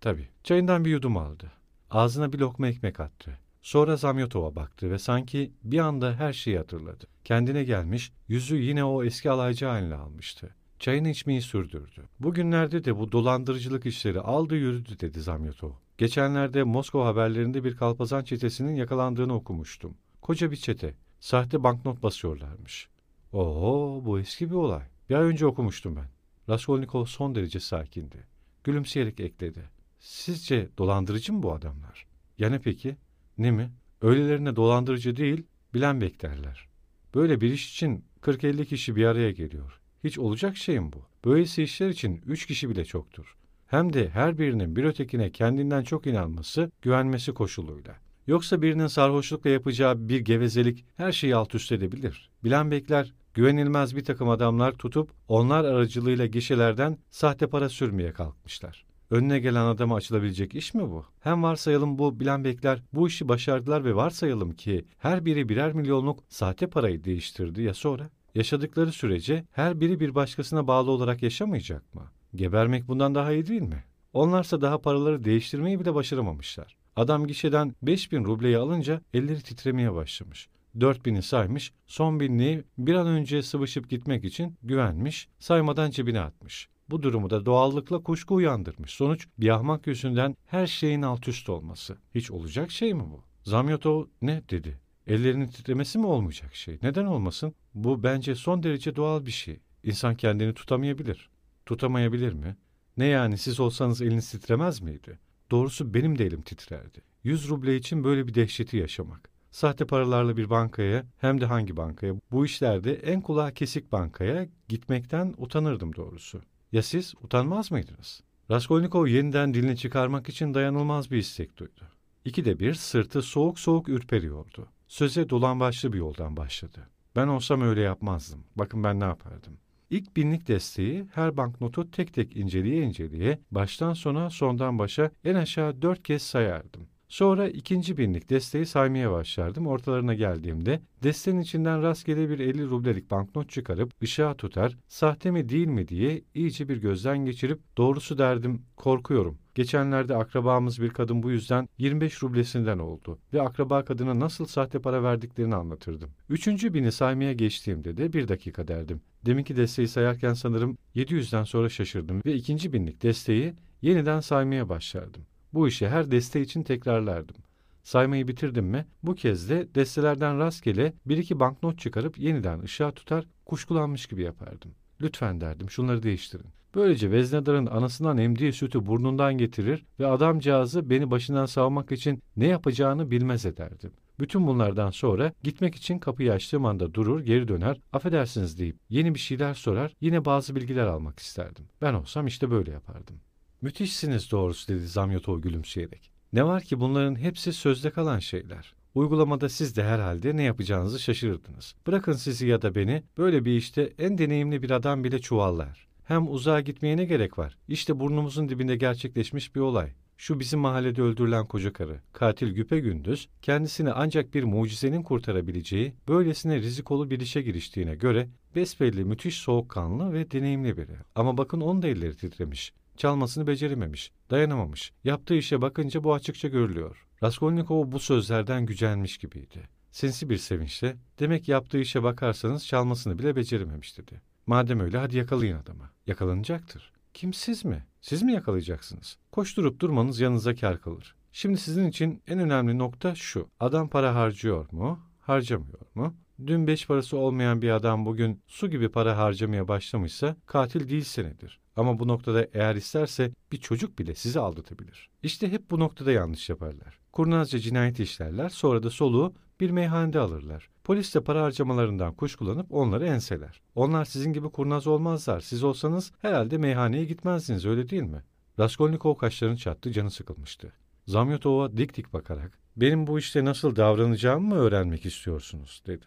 Tabii. 0.00 0.28
Çayından 0.44 0.84
bir 0.84 0.90
yudum 0.90 1.16
aldı. 1.16 1.52
Ağzına 1.90 2.32
bir 2.32 2.38
lokma 2.38 2.68
ekmek 2.68 3.00
attı. 3.00 3.38
Sonra 3.62 3.96
Zamyotov'a 3.96 4.56
baktı 4.56 4.90
ve 4.90 4.98
sanki 4.98 5.52
bir 5.64 5.78
anda 5.78 6.14
her 6.14 6.32
şeyi 6.32 6.58
hatırladı. 6.58 7.06
Kendine 7.24 7.64
gelmiş, 7.64 8.12
yüzü 8.28 8.56
yine 8.56 8.84
o 8.84 9.04
eski 9.04 9.30
alaycı 9.30 9.66
haline 9.66 9.94
almıştı. 9.94 10.54
Çayını 10.78 11.08
içmeyi 11.08 11.42
sürdürdü. 11.42 12.08
Bugünlerde 12.20 12.84
de 12.84 12.98
bu 12.98 13.12
dolandırıcılık 13.12 13.86
işleri 13.86 14.20
aldı 14.20 14.56
yürüdü 14.56 15.00
dedi 15.00 15.20
Zamyotov. 15.20 15.72
Geçenlerde 15.98 16.62
Moskova 16.62 17.06
haberlerinde 17.06 17.64
bir 17.64 17.76
kalpazan 17.76 18.24
çetesinin 18.24 18.74
yakalandığını 18.74 19.34
okumuştum. 19.34 19.96
Koca 20.20 20.50
bir 20.50 20.56
çete. 20.56 20.94
Sahte 21.20 21.62
banknot 21.62 22.02
basıyorlarmış. 22.02 22.88
Oho 23.32 24.02
bu 24.04 24.20
eski 24.20 24.50
bir 24.50 24.54
olay. 24.54 24.82
Bir 25.10 25.14
ay 25.14 25.24
önce 25.24 25.46
okumuştum 25.46 25.96
ben. 25.96 26.08
Raskolnikov 26.48 27.04
son 27.04 27.34
derece 27.34 27.60
sakindi. 27.60 28.26
Gülümseyerek 28.64 29.20
ekledi. 29.20 29.70
Sizce 30.00 30.68
dolandırıcı 30.78 31.32
mı 31.32 31.42
bu 31.42 31.52
adamlar? 31.52 32.06
Ya 32.38 32.50
ne 32.50 32.60
peki? 32.60 32.96
Ne 33.38 33.50
mi? 33.50 33.70
Öylelerine 34.02 34.56
dolandırıcı 34.56 35.16
değil, 35.16 35.46
bilen 35.74 36.00
beklerler. 36.00 36.68
Böyle 37.14 37.40
bir 37.40 37.52
iş 37.52 37.70
için 37.72 38.04
40-50 38.22 38.64
kişi 38.64 38.96
bir 38.96 39.04
araya 39.04 39.30
geliyor. 39.30 39.80
Hiç 40.04 40.18
olacak 40.18 40.56
şey 40.56 40.80
mi 40.80 40.92
bu? 40.92 41.02
Böylesi 41.24 41.62
işler 41.62 41.88
için 41.88 42.22
üç 42.26 42.46
kişi 42.46 42.70
bile 42.70 42.84
çoktur. 42.84 43.36
Hem 43.68 43.92
de 43.92 44.08
her 44.08 44.38
birinin 44.38 44.76
bir 44.76 44.84
ötekine 44.84 45.30
kendinden 45.30 45.82
çok 45.82 46.06
inanması, 46.06 46.70
güvenmesi 46.82 47.34
koşuluyla. 47.34 47.96
Yoksa 48.26 48.62
birinin 48.62 48.86
sarhoşlukla 48.86 49.50
yapacağı 49.50 50.08
bir 50.08 50.20
gevezelik 50.20 50.84
her 50.96 51.12
şeyi 51.12 51.36
alt 51.36 51.54
üst 51.54 51.72
edebilir. 51.72 52.30
Bilen 52.44 52.70
bekler, 52.70 53.14
güvenilmez 53.34 53.96
bir 53.96 54.04
takım 54.04 54.28
adamlar 54.28 54.72
tutup 54.72 55.10
onlar 55.28 55.64
aracılığıyla 55.64 56.26
gişelerden 56.26 56.98
sahte 57.10 57.46
para 57.46 57.68
sürmeye 57.68 58.12
kalkmışlar. 58.12 58.84
Önüne 59.10 59.38
gelen 59.38 59.64
adama 59.64 59.96
açılabilecek 59.96 60.54
iş 60.54 60.74
mi 60.74 60.82
bu? 60.82 61.04
Hem 61.20 61.42
varsayalım 61.42 61.98
bu 61.98 62.20
bilen 62.20 62.44
bekler 62.44 62.82
bu 62.92 63.08
işi 63.08 63.28
başardılar 63.28 63.84
ve 63.84 63.94
varsayalım 63.94 64.52
ki 64.52 64.84
her 64.98 65.24
biri 65.24 65.48
birer 65.48 65.72
milyonluk 65.72 66.24
sahte 66.28 66.66
parayı 66.66 67.04
değiştirdi 67.04 67.62
ya 67.62 67.74
sonra? 67.74 68.10
Yaşadıkları 68.34 68.92
sürece 68.92 69.44
her 69.52 69.80
biri 69.80 70.00
bir 70.00 70.14
başkasına 70.14 70.66
bağlı 70.66 70.90
olarak 70.90 71.22
yaşamayacak 71.22 71.94
mı? 71.94 72.02
Gebermek 72.34 72.88
bundan 72.88 73.14
daha 73.14 73.32
iyi 73.32 73.46
değil 73.46 73.62
mi? 73.62 73.84
Onlarsa 74.12 74.60
daha 74.60 74.78
paraları 74.80 75.24
değiştirmeyi 75.24 75.80
bile 75.80 75.94
başaramamışlar. 75.94 76.76
Adam 76.96 77.26
gişeden 77.26 77.74
5000 77.82 78.24
rubleyi 78.24 78.58
alınca 78.58 79.00
elleri 79.14 79.42
titremeye 79.42 79.94
başlamış. 79.94 80.48
4000'i 80.76 81.22
saymış, 81.22 81.72
son 81.86 82.20
binliği 82.20 82.64
bir 82.78 82.94
an 82.94 83.06
önce 83.06 83.42
sıvışıp 83.42 83.90
gitmek 83.90 84.24
için 84.24 84.56
güvenmiş, 84.62 85.28
saymadan 85.38 85.90
cebine 85.90 86.20
atmış. 86.20 86.68
Bu 86.90 87.02
durumu 87.02 87.30
da 87.30 87.46
doğallıkla 87.46 88.02
kuşku 88.02 88.34
uyandırmış. 88.34 88.90
Sonuç 88.90 89.28
bir 89.38 89.48
ahmak 89.48 89.86
yüzünden 89.86 90.36
her 90.46 90.66
şeyin 90.66 91.02
alt 91.02 91.28
üst 91.28 91.48
olması. 91.48 91.98
Hiç 92.14 92.30
olacak 92.30 92.70
şey 92.70 92.94
mi 92.94 93.02
bu? 93.02 93.22
Zamyotov 93.42 94.04
ne 94.22 94.42
dedi? 94.50 94.80
Ellerinin 95.06 95.46
titremesi 95.46 95.98
mi 95.98 96.06
olmayacak 96.06 96.54
şey? 96.54 96.78
Neden 96.82 97.04
olmasın? 97.04 97.54
Bu 97.74 98.02
bence 98.02 98.34
son 98.34 98.62
derece 98.62 98.96
doğal 98.96 99.26
bir 99.26 99.30
şey. 99.30 99.60
İnsan 99.84 100.14
kendini 100.14 100.54
tutamayabilir. 100.54 101.28
Tutamayabilir 101.68 102.32
mi? 102.32 102.56
Ne 102.96 103.06
yani 103.06 103.38
siz 103.38 103.60
olsanız 103.60 104.02
eliniz 104.02 104.30
titremez 104.30 104.80
miydi? 104.80 105.18
Doğrusu 105.50 105.94
benim 105.94 106.18
de 106.18 106.26
elim 106.26 106.42
titrerdi. 106.42 107.02
100 107.24 107.48
ruble 107.48 107.76
için 107.76 108.04
böyle 108.04 108.26
bir 108.26 108.34
dehşeti 108.34 108.76
yaşamak. 108.76 109.30
Sahte 109.50 109.86
paralarla 109.86 110.36
bir 110.36 110.50
bankaya 110.50 111.06
hem 111.18 111.40
de 111.40 111.46
hangi 111.46 111.76
bankaya 111.76 112.14
bu 112.30 112.46
işlerde 112.46 112.94
en 112.94 113.20
kulağa 113.20 113.54
kesik 113.54 113.92
bankaya 113.92 114.48
gitmekten 114.68 115.34
utanırdım 115.38 115.94
doğrusu. 115.96 116.42
Ya 116.72 116.82
siz 116.82 117.14
utanmaz 117.22 117.70
mıydınız? 117.70 118.20
Raskolnikov 118.50 119.06
yeniden 119.06 119.54
dilini 119.54 119.76
çıkarmak 119.76 120.28
için 120.28 120.54
dayanılmaz 120.54 121.10
bir 121.10 121.16
istek 121.16 121.56
duydu. 121.56 121.88
İkide 122.24 122.58
bir 122.58 122.74
sırtı 122.74 123.22
soğuk 123.22 123.58
soğuk 123.58 123.88
ürperiyordu. 123.88 124.68
Söze 124.86 125.30
dolan 125.30 125.60
başlı 125.60 125.92
bir 125.92 125.98
yoldan 125.98 126.36
başladı. 126.36 126.88
Ben 127.16 127.26
olsam 127.26 127.60
öyle 127.60 127.80
yapmazdım. 127.80 128.44
Bakın 128.56 128.84
ben 128.84 129.00
ne 129.00 129.04
yapardım. 129.04 129.58
İlk 129.90 130.16
binlik 130.16 130.48
desteği 130.48 131.04
her 131.14 131.36
banknotu 131.36 131.90
tek 131.90 132.14
tek 132.14 132.36
inceleye 132.36 132.82
inceleye 132.82 133.38
baştan 133.50 133.92
sona 133.92 134.30
sondan 134.30 134.78
başa 134.78 135.10
en 135.24 135.34
aşağı 135.34 135.82
dört 135.82 136.02
kez 136.02 136.22
sayardım. 136.22 136.88
Sonra 137.08 137.48
ikinci 137.48 137.96
binlik 137.98 138.30
desteği 138.30 138.66
saymaya 138.66 139.12
başlardım. 139.12 139.66
Ortalarına 139.66 140.14
geldiğimde 140.14 140.80
desteğin 141.02 141.40
içinden 141.40 141.82
rastgele 141.82 142.30
bir 142.30 142.38
50 142.38 142.66
rublelik 142.66 143.10
banknot 143.10 143.50
çıkarıp 143.50 143.92
ışığa 144.02 144.34
tutar, 144.34 144.76
sahte 144.88 145.30
mi 145.30 145.48
değil 145.48 145.66
mi 145.66 145.88
diye 145.88 146.22
iyice 146.34 146.68
bir 146.68 146.76
gözden 146.76 147.18
geçirip 147.18 147.60
doğrusu 147.76 148.18
derdim 148.18 148.62
korkuyorum. 148.76 149.38
Geçenlerde 149.58 150.16
akrabamız 150.16 150.82
bir 150.82 150.90
kadın 150.90 151.22
bu 151.22 151.30
yüzden 151.30 151.68
25 151.78 152.22
rublesinden 152.22 152.78
oldu 152.78 153.18
ve 153.32 153.42
akraba 153.42 153.84
kadına 153.84 154.20
nasıl 154.20 154.46
sahte 154.46 154.78
para 154.78 155.02
verdiklerini 155.02 155.54
anlatırdım. 155.54 156.10
Üçüncü 156.28 156.74
bini 156.74 156.92
saymaya 156.92 157.32
geçtiğimde 157.32 157.96
de 157.96 158.12
bir 158.12 158.28
dakika 158.28 158.68
derdim. 158.68 159.00
Deminki 159.26 159.56
desteği 159.56 159.88
sayarken 159.88 160.32
sanırım 160.32 160.78
700'den 160.96 161.44
sonra 161.44 161.68
şaşırdım 161.68 162.22
ve 162.26 162.34
ikinci 162.34 162.72
binlik 162.72 163.02
desteği 163.02 163.54
yeniden 163.82 164.20
saymaya 164.20 164.68
başlardım. 164.68 165.22
Bu 165.52 165.68
işi 165.68 165.88
her 165.88 166.10
deste 166.10 166.40
için 166.40 166.62
tekrarlardım. 166.62 167.36
Saymayı 167.82 168.28
bitirdim 168.28 168.66
mi 168.66 168.86
bu 169.02 169.14
kez 169.14 169.50
de 169.50 169.68
destelerden 169.74 170.38
rastgele 170.38 170.92
bir 171.06 171.16
iki 171.16 171.40
banknot 171.40 171.78
çıkarıp 171.78 172.18
yeniden 172.18 172.62
ışığa 172.62 172.90
tutar 172.90 173.24
kuşkulanmış 173.46 174.06
gibi 174.06 174.22
yapardım. 174.22 174.70
Lütfen 175.00 175.40
derdim 175.40 175.70
şunları 175.70 176.02
değiştirin. 176.02 176.57
Böylece 176.74 177.10
veznedarın 177.10 177.66
anasından 177.66 178.18
emdiği 178.18 178.52
sütü 178.52 178.86
burnundan 178.86 179.38
getirir 179.38 179.84
ve 180.00 180.06
adamcağızı 180.06 180.90
beni 180.90 181.10
başından 181.10 181.46
savmak 181.46 181.92
için 181.92 182.22
ne 182.36 182.46
yapacağını 182.46 183.10
bilmez 183.10 183.46
ederdim. 183.46 183.92
Bütün 184.20 184.46
bunlardan 184.46 184.90
sonra 184.90 185.32
gitmek 185.42 185.74
için 185.74 185.98
kapıyı 185.98 186.32
açtığım 186.32 186.64
anda 186.64 186.94
durur, 186.94 187.20
geri 187.20 187.48
döner, 187.48 187.80
affedersiniz 187.92 188.58
deyip 188.58 188.76
yeni 188.88 189.14
bir 189.14 189.18
şeyler 189.18 189.54
sorar, 189.54 189.94
yine 190.00 190.24
bazı 190.24 190.56
bilgiler 190.56 190.86
almak 190.86 191.18
isterdim. 191.18 191.64
Ben 191.82 191.94
olsam 191.94 192.26
işte 192.26 192.50
böyle 192.50 192.70
yapardım. 192.70 193.16
Müthişsiniz 193.62 194.32
doğrusu 194.32 194.68
dedi 194.68 194.86
Zamyotov 194.86 195.40
gülümseyerek. 195.40 196.10
Ne 196.32 196.44
var 196.44 196.62
ki 196.62 196.80
bunların 196.80 197.16
hepsi 197.18 197.52
sözde 197.52 197.90
kalan 197.90 198.18
şeyler. 198.18 198.74
Uygulamada 198.94 199.48
siz 199.48 199.76
de 199.76 199.84
herhalde 199.84 200.36
ne 200.36 200.42
yapacağınızı 200.42 200.98
şaşırırdınız. 200.98 201.74
Bırakın 201.86 202.12
sizi 202.12 202.46
ya 202.46 202.62
da 202.62 202.74
beni, 202.74 203.02
böyle 203.18 203.44
bir 203.44 203.56
işte 203.56 203.92
en 203.98 204.18
deneyimli 204.18 204.62
bir 204.62 204.70
adam 204.70 205.04
bile 205.04 205.18
çuvallar. 205.18 205.87
Hem 206.08 206.32
uzağa 206.32 206.60
gitmeye 206.60 206.96
ne 206.96 207.04
gerek 207.04 207.38
var? 207.38 207.58
İşte 207.68 208.00
burnumuzun 208.00 208.48
dibinde 208.48 208.76
gerçekleşmiş 208.76 209.54
bir 209.54 209.60
olay. 209.60 209.92
Şu 210.16 210.40
bizim 210.40 210.60
mahallede 210.60 211.02
öldürülen 211.02 211.46
koca 211.46 211.72
karı, 211.72 212.00
katil 212.12 212.54
güpe 212.54 212.80
gündüz, 212.80 213.28
kendisini 213.42 213.92
ancak 213.92 214.34
bir 214.34 214.44
mucizenin 214.44 215.02
kurtarabileceği, 215.02 215.94
böylesine 216.08 216.56
rizikolu 216.56 217.10
bir 217.10 217.20
işe 217.20 217.42
giriştiğine 217.42 217.94
göre, 217.94 218.28
besbelli 218.56 219.04
müthiş 219.04 219.36
soğukkanlı 219.36 220.12
ve 220.12 220.30
deneyimli 220.30 220.76
biri. 220.76 220.96
Ama 221.14 221.38
bakın 221.38 221.60
onun 221.60 221.82
da 221.82 221.88
elleri 221.88 222.16
titremiş. 222.16 222.72
Çalmasını 222.96 223.46
becerememiş, 223.46 224.12
dayanamamış. 224.30 224.92
Yaptığı 225.04 225.34
işe 225.34 225.62
bakınca 225.62 226.04
bu 226.04 226.14
açıkça 226.14 226.48
görülüyor. 226.48 227.06
Raskolnikov 227.22 227.92
bu 227.92 227.98
sözlerden 227.98 228.66
gücenmiş 228.66 229.18
gibiydi. 229.18 229.68
Sinsi 229.90 230.30
bir 230.30 230.36
sevinçle, 230.36 230.96
demek 231.18 231.48
yaptığı 231.48 231.78
işe 231.78 232.02
bakarsanız 232.02 232.66
çalmasını 232.66 233.18
bile 233.18 233.36
becerememiş 233.36 233.98
dedi. 233.98 234.27
Madem 234.48 234.80
öyle 234.80 234.98
hadi 234.98 235.16
yakalayın 235.16 235.56
adamı. 235.56 235.90
Yakalanacaktır. 236.06 236.92
Kim 237.14 237.34
siz 237.34 237.64
mi? 237.64 237.86
Siz 238.00 238.22
mi 238.22 238.32
yakalayacaksınız? 238.32 239.18
Koşturup 239.32 239.80
durmanız 239.80 240.20
yanınıza 240.20 240.54
kar 240.54 240.80
kalır. 240.80 241.14
Şimdi 241.32 241.58
sizin 241.58 241.88
için 241.88 242.22
en 242.26 242.38
önemli 242.38 242.78
nokta 242.78 243.14
şu. 243.14 243.48
Adam 243.60 243.88
para 243.88 244.14
harcıyor 244.14 244.72
mu? 244.72 245.00
Harcamıyor 245.20 245.80
mu? 245.94 246.14
Dün 246.46 246.66
beş 246.66 246.86
parası 246.86 247.16
olmayan 247.16 247.62
bir 247.62 247.70
adam 247.70 248.06
bugün 248.06 248.42
su 248.46 248.70
gibi 248.70 248.88
para 248.88 249.18
harcamaya 249.18 249.68
başlamışsa 249.68 250.36
katil 250.46 250.88
değil 250.88 251.04
senedir. 251.04 251.60
Ama 251.76 251.98
bu 251.98 252.08
noktada 252.08 252.46
eğer 252.52 252.74
isterse 252.74 253.32
bir 253.52 253.56
çocuk 253.56 253.98
bile 253.98 254.14
sizi 254.14 254.40
aldatabilir. 254.40 255.10
İşte 255.22 255.52
hep 255.52 255.70
bu 255.70 255.80
noktada 255.80 256.12
yanlış 256.12 256.48
yaparlar. 256.48 256.98
Kurnazca 257.12 257.58
cinayet 257.58 258.00
işlerler 258.00 258.48
sonra 258.48 258.82
da 258.82 258.90
soluğu 258.90 259.34
bir 259.60 259.70
meyhanede 259.70 260.18
alırlar. 260.18 260.68
Polis 260.84 261.14
de 261.14 261.20
para 261.20 261.42
harcamalarından 261.42 262.14
kuşkulanıp 262.14 262.74
onları 262.74 263.06
enseler. 263.06 263.60
Onlar 263.74 264.04
sizin 264.04 264.32
gibi 264.32 264.48
kurnaz 264.50 264.86
olmazlar. 264.86 265.40
Siz 265.40 265.64
olsanız 265.64 266.12
herhalde 266.22 266.58
meyhaneye 266.58 267.04
gitmezdiniz 267.04 267.66
öyle 267.66 267.88
değil 267.88 268.02
mi? 268.02 268.22
Raskolnikov 268.58 269.14
kaşlarını 269.14 269.56
çattı 269.56 269.92
canı 269.92 270.10
sıkılmıştı. 270.10 270.72
Zamyotov'a 271.06 271.76
dik 271.76 271.96
dik 271.96 272.12
bakarak 272.12 272.58
benim 272.76 273.06
bu 273.06 273.18
işte 273.18 273.44
nasıl 273.44 273.76
davranacağımı 273.76 274.48
mı 274.48 274.54
öğrenmek 274.54 275.06
istiyorsunuz 275.06 275.82
dedi. 275.86 276.06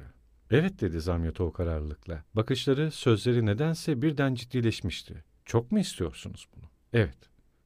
Evet 0.51 0.81
dedi 0.81 1.01
Zamyotov 1.01 1.51
kararlılıkla. 1.51 2.23
Bakışları, 2.33 2.91
sözleri 2.91 3.45
nedense 3.45 4.01
birden 4.01 4.35
ciddileşmişti. 4.35 5.23
Çok 5.45 5.71
mu 5.71 5.79
istiyorsunuz 5.79 6.47
bunu? 6.55 6.65
Evet. 6.93 7.17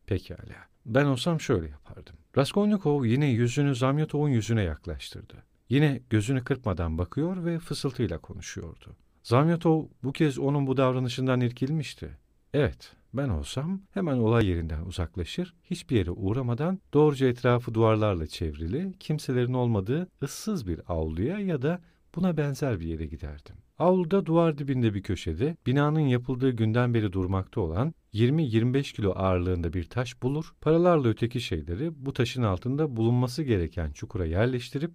Pekala. 0.06 0.56
Ben 0.86 1.06
olsam 1.06 1.42
şöyle 1.42 1.68
yapardım. 1.70 2.16
Raskolnikov 2.38 3.06
yine 3.06 3.26
yüzünü 3.26 3.76
Zamyotov'un 3.76 4.30
yüzüne 4.30 4.64
yaklaştırdı. 4.64 5.44
Yine 5.70 6.02
gözünü 6.10 6.44
kırpmadan 6.44 6.98
bakıyor 6.98 7.46
ve 7.46 7.60
fısıltıyla 7.60 8.18
konuşuyordu. 8.18 8.96
Zamyotov 9.24 9.86
bu 10.04 10.12
kez 10.12 10.40
onun 10.40 10.68
bu 10.68 10.78
davranışından 10.78 11.42
irkilmişti. 11.42 12.18
Evet, 12.54 12.96
ben 13.14 13.30
olsam 13.30 13.82
hemen 13.92 14.18
olay 14.18 14.46
yerinden 14.46 14.82
uzaklaşır, 14.82 15.54
hiçbir 15.64 15.96
yere 15.98 16.12
uğramadan 16.12 16.80
doğruca 16.94 17.28
etrafı 17.28 17.74
duvarlarla 17.74 18.28
çevrili, 18.28 18.94
kimselerin 19.00 19.54
olmadığı 19.54 20.08
ıssız 20.24 20.68
bir 20.68 20.82
avluya 20.88 21.40
ya 21.40 21.62
da 21.62 21.82
buna 22.16 22.38
benzer 22.38 22.80
bir 22.80 22.86
yere 22.86 23.06
giderdim. 23.06 23.56
Avluda 23.80 24.26
duvar 24.26 24.58
dibinde 24.58 24.94
bir 24.94 25.04
köşede 25.04 25.58
binanın 25.66 26.00
yapıldığı 26.00 26.50
günden 26.50 26.94
beri 26.94 27.14
durmakta 27.14 27.62
olan 27.62 27.94
20-25 28.14 28.96
kilo 28.96 29.12
ağırlığında 29.16 29.74
bir 29.74 29.84
taş 29.84 30.22
bulur, 30.22 30.54
paralarla 30.62 31.08
öteki 31.08 31.42
şeyleri 31.42 32.06
bu 32.06 32.14
taşın 32.14 32.44
altında 32.44 32.96
bulunması 32.96 33.44
gereken 33.44 33.92
çukura 33.92 34.26
yerleştirip 34.26 34.92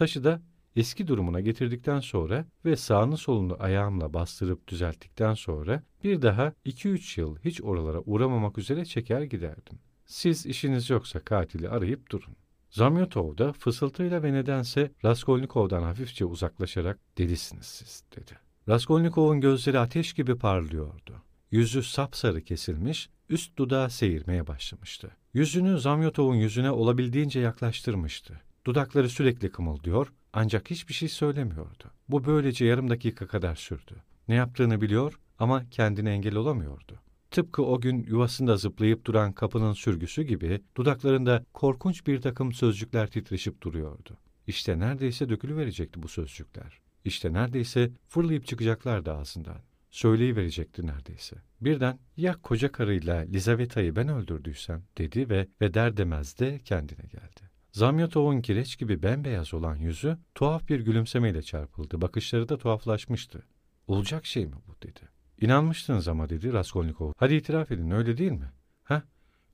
taşı 0.00 0.24
da 0.24 0.42
eski 0.76 1.08
durumuna 1.08 1.40
getirdikten 1.40 2.00
sonra 2.00 2.46
ve 2.64 2.76
sağını 2.76 3.16
solunu 3.16 3.56
ayağımla 3.58 4.14
bastırıp 4.14 4.68
düzelttikten 4.68 5.34
sonra 5.34 5.82
bir 6.04 6.22
daha 6.22 6.52
2-3 6.66 7.20
yıl 7.20 7.36
hiç 7.44 7.62
oralara 7.62 8.00
uğramamak 8.00 8.58
üzere 8.58 8.84
çeker 8.84 9.22
giderdim. 9.22 9.78
Siz 10.06 10.46
işiniz 10.46 10.90
yoksa 10.90 11.20
katili 11.20 11.68
arayıp 11.68 12.10
durun. 12.10 12.36
Zamyotov 12.70 13.38
da 13.38 13.52
fısıltıyla 13.52 14.22
ve 14.22 14.32
nedense 14.32 14.92
Raskolnikov'dan 15.04 15.82
hafifçe 15.82 16.24
uzaklaşarak 16.24 16.98
delisiniz 17.18 17.66
siz 17.66 18.04
dedi. 18.16 18.32
Raskolnikov'un 18.68 19.40
gözleri 19.40 19.78
ateş 19.78 20.12
gibi 20.12 20.38
parlıyordu. 20.38 21.22
Yüzü 21.50 21.82
sapsarı 21.82 22.40
kesilmiş, 22.40 23.10
üst 23.28 23.56
dudağı 23.58 23.90
seyirmeye 23.90 24.46
başlamıştı. 24.46 25.10
Yüzünü 25.34 25.78
Zamyotov'un 25.78 26.34
yüzüne 26.34 26.70
olabildiğince 26.70 27.40
yaklaştırmıştı. 27.40 28.40
Dudakları 28.66 29.08
sürekli 29.08 29.50
kımıldıyor 29.50 30.12
ancak 30.32 30.70
hiçbir 30.70 30.94
şey 30.94 31.08
söylemiyordu. 31.08 31.84
Bu 32.08 32.24
böylece 32.24 32.64
yarım 32.64 32.90
dakika 32.90 33.26
kadar 33.26 33.56
sürdü. 33.56 33.94
Ne 34.28 34.34
yaptığını 34.34 34.80
biliyor 34.80 35.20
ama 35.38 35.70
kendine 35.70 36.10
engel 36.10 36.34
olamıyordu. 36.34 37.00
Tıpkı 37.30 37.62
o 37.62 37.80
gün 37.80 38.02
yuvasında 38.02 38.56
zıplayıp 38.56 39.04
duran 39.04 39.32
kapının 39.32 39.72
sürgüsü 39.72 40.22
gibi 40.22 40.60
dudaklarında 40.76 41.44
korkunç 41.52 42.06
bir 42.06 42.20
takım 42.20 42.52
sözcükler 42.52 43.10
titreşip 43.10 43.62
duruyordu. 43.62 44.18
İşte 44.46 44.78
neredeyse 44.78 45.28
dökülüverecekti 45.28 46.02
bu 46.02 46.08
sözcükler. 46.08 46.80
İşte 47.04 47.32
neredeyse 47.32 47.90
fırlayıp 48.08 48.46
çıkacaklardı 48.46 49.12
ağzından. 49.12 49.60
Söyleyiverecekti 49.90 50.86
neredeyse. 50.86 51.36
Birden 51.60 51.98
ya 52.16 52.36
koca 52.42 52.72
karıyla 52.72 53.16
Lizaveta'yı 53.16 53.96
ben 53.96 54.08
öldürdüysem 54.08 54.82
dedi 54.98 55.30
ve 55.30 55.48
ve 55.60 55.74
der 55.74 55.96
demez 55.96 56.38
de 56.38 56.60
kendine 56.64 57.06
geldi. 57.06 57.49
Zamyotov'un 57.72 58.40
kireç 58.40 58.78
gibi 58.78 59.02
bembeyaz 59.02 59.54
olan 59.54 59.76
yüzü 59.76 60.18
tuhaf 60.34 60.68
bir 60.68 60.80
gülümsemeyle 60.80 61.42
çarpıldı. 61.42 62.00
Bakışları 62.00 62.48
da 62.48 62.58
tuhaflaşmıştı. 62.58 63.42
Olacak 63.86 64.26
şey 64.26 64.46
mi 64.46 64.54
bu 64.68 64.86
dedi. 64.86 65.00
İnanmıştınız 65.40 66.08
ama 66.08 66.28
dedi 66.28 66.52
Raskolnikov. 66.52 67.12
Hadi 67.16 67.34
itiraf 67.34 67.70
edin 67.70 67.90
öyle 67.90 68.16
değil 68.18 68.32
mi? 68.32 68.52
Ha? 68.82 69.02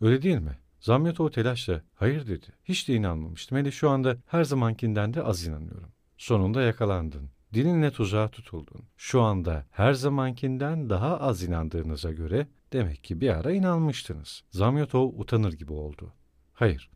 Öyle 0.01 0.23
değil 0.23 0.39
mi? 0.39 0.59
Zamyatov 0.81 1.29
telaşla 1.29 1.83
hayır 1.95 2.27
dedi. 2.27 2.47
Hiç 2.65 2.89
de 2.89 2.95
inanmamıştım. 2.95 3.59
Hele 3.59 3.71
şu 3.71 3.91
anda 3.91 4.17
her 4.27 4.45
zamankinden 4.45 5.15
de 5.15 5.23
az 5.23 5.47
inanıyorum. 5.47 5.91
Sonunda 6.19 6.63
yakalandın. 6.63 7.31
Dilinle 7.55 7.91
tuzağa 7.91 8.29
tutuldun. 8.29 8.85
Şu 8.97 9.23
anda 9.23 9.67
her 9.71 9.93
zamankinden 9.93 10.91
daha 10.91 11.21
az 11.21 11.43
inandığınıza 11.43 12.13
göre 12.13 12.47
demek 12.73 13.05
ki 13.05 13.21
bir 13.21 13.31
ara 13.31 13.53
inanmıştınız. 13.53 14.43
Zamyatov 14.51 15.13
utanır 15.17 15.53
gibi 15.53 15.73
oldu. 15.73 16.13
Hayır, 16.53 16.91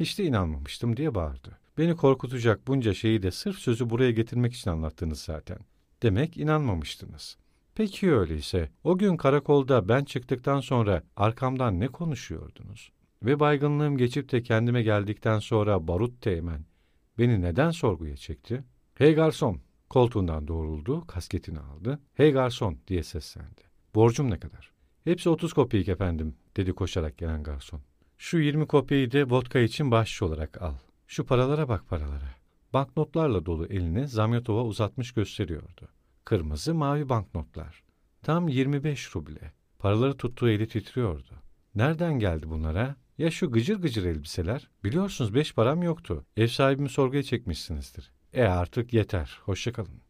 hiç 0.00 0.18
de 0.18 0.24
inanmamıştım 0.24 0.96
diye 0.96 1.14
bağırdı. 1.14 1.58
Beni 1.78 1.96
korkutacak 1.96 2.66
bunca 2.66 2.94
şeyi 2.94 3.22
de 3.22 3.30
sırf 3.30 3.58
sözü 3.58 3.90
buraya 3.90 4.10
getirmek 4.10 4.52
için 4.54 4.70
anlattınız 4.70 5.20
zaten. 5.20 5.58
Demek 6.02 6.36
inanmamıştınız. 6.36 7.36
Peki 7.74 8.14
öyleyse 8.14 8.70
o 8.84 8.98
gün 8.98 9.16
karakolda 9.16 9.88
ben 9.88 10.04
çıktıktan 10.04 10.60
sonra 10.60 11.02
arkamdan 11.16 11.80
ne 11.80 11.88
konuşuyordunuz? 11.88 12.92
Ve 13.22 13.40
baygınlığım 13.40 13.96
geçip 13.96 14.32
de 14.32 14.42
kendime 14.42 14.82
geldikten 14.82 15.38
sonra 15.38 15.88
Barut 15.88 16.22
Teğmen 16.22 16.64
beni 17.18 17.42
neden 17.42 17.70
sorguya 17.70 18.16
çekti? 18.16 18.64
Hey 18.94 19.14
garson! 19.14 19.60
Koltuğundan 19.90 20.48
doğruldu, 20.48 21.06
kasketini 21.06 21.60
aldı. 21.60 22.00
Hey 22.14 22.32
garson 22.32 22.78
diye 22.88 23.02
seslendi. 23.02 23.60
Borcum 23.94 24.30
ne 24.30 24.38
kadar? 24.38 24.72
Hepsi 25.04 25.28
otuz 25.28 25.52
kopyik 25.52 25.88
efendim 25.88 26.34
dedi 26.56 26.72
koşarak 26.72 27.18
gelen 27.18 27.42
garson. 27.42 27.80
Şu 28.22 28.38
yirmi 28.38 28.66
kopyayı 28.66 29.12
de 29.12 29.30
vodka 29.30 29.58
için 29.58 29.90
bahşiş 29.90 30.22
olarak 30.22 30.62
al. 30.62 30.74
Şu 31.06 31.26
paralara 31.26 31.68
bak 31.68 31.88
paralara. 31.88 32.34
Banknotlarla 32.72 33.46
dolu 33.46 33.66
elini 33.66 34.08
Zamyotov'a 34.08 34.64
uzatmış 34.64 35.12
gösteriyordu. 35.12 35.88
Kırmızı 36.24 36.74
mavi 36.74 37.08
banknotlar. 37.08 37.82
Tam 38.22 38.48
25 38.48 39.16
ruble. 39.16 39.52
Paraları 39.78 40.16
tuttuğu 40.16 40.48
eli 40.48 40.68
titriyordu. 40.68 41.34
Nereden 41.74 42.18
geldi 42.18 42.50
bunlara? 42.50 42.96
Ya 43.18 43.30
şu 43.30 43.50
gıcır 43.50 43.76
gıcır 43.76 44.04
elbiseler? 44.04 44.68
Biliyorsunuz 44.84 45.34
beş 45.34 45.54
param 45.54 45.82
yoktu. 45.82 46.24
Ev 46.36 46.48
sahibimi 46.48 46.88
sorguya 46.88 47.22
çekmişsinizdir. 47.22 48.12
E 48.32 48.42
artık 48.42 48.92
yeter. 48.92 49.38
Hoşçakalın. 49.44 50.02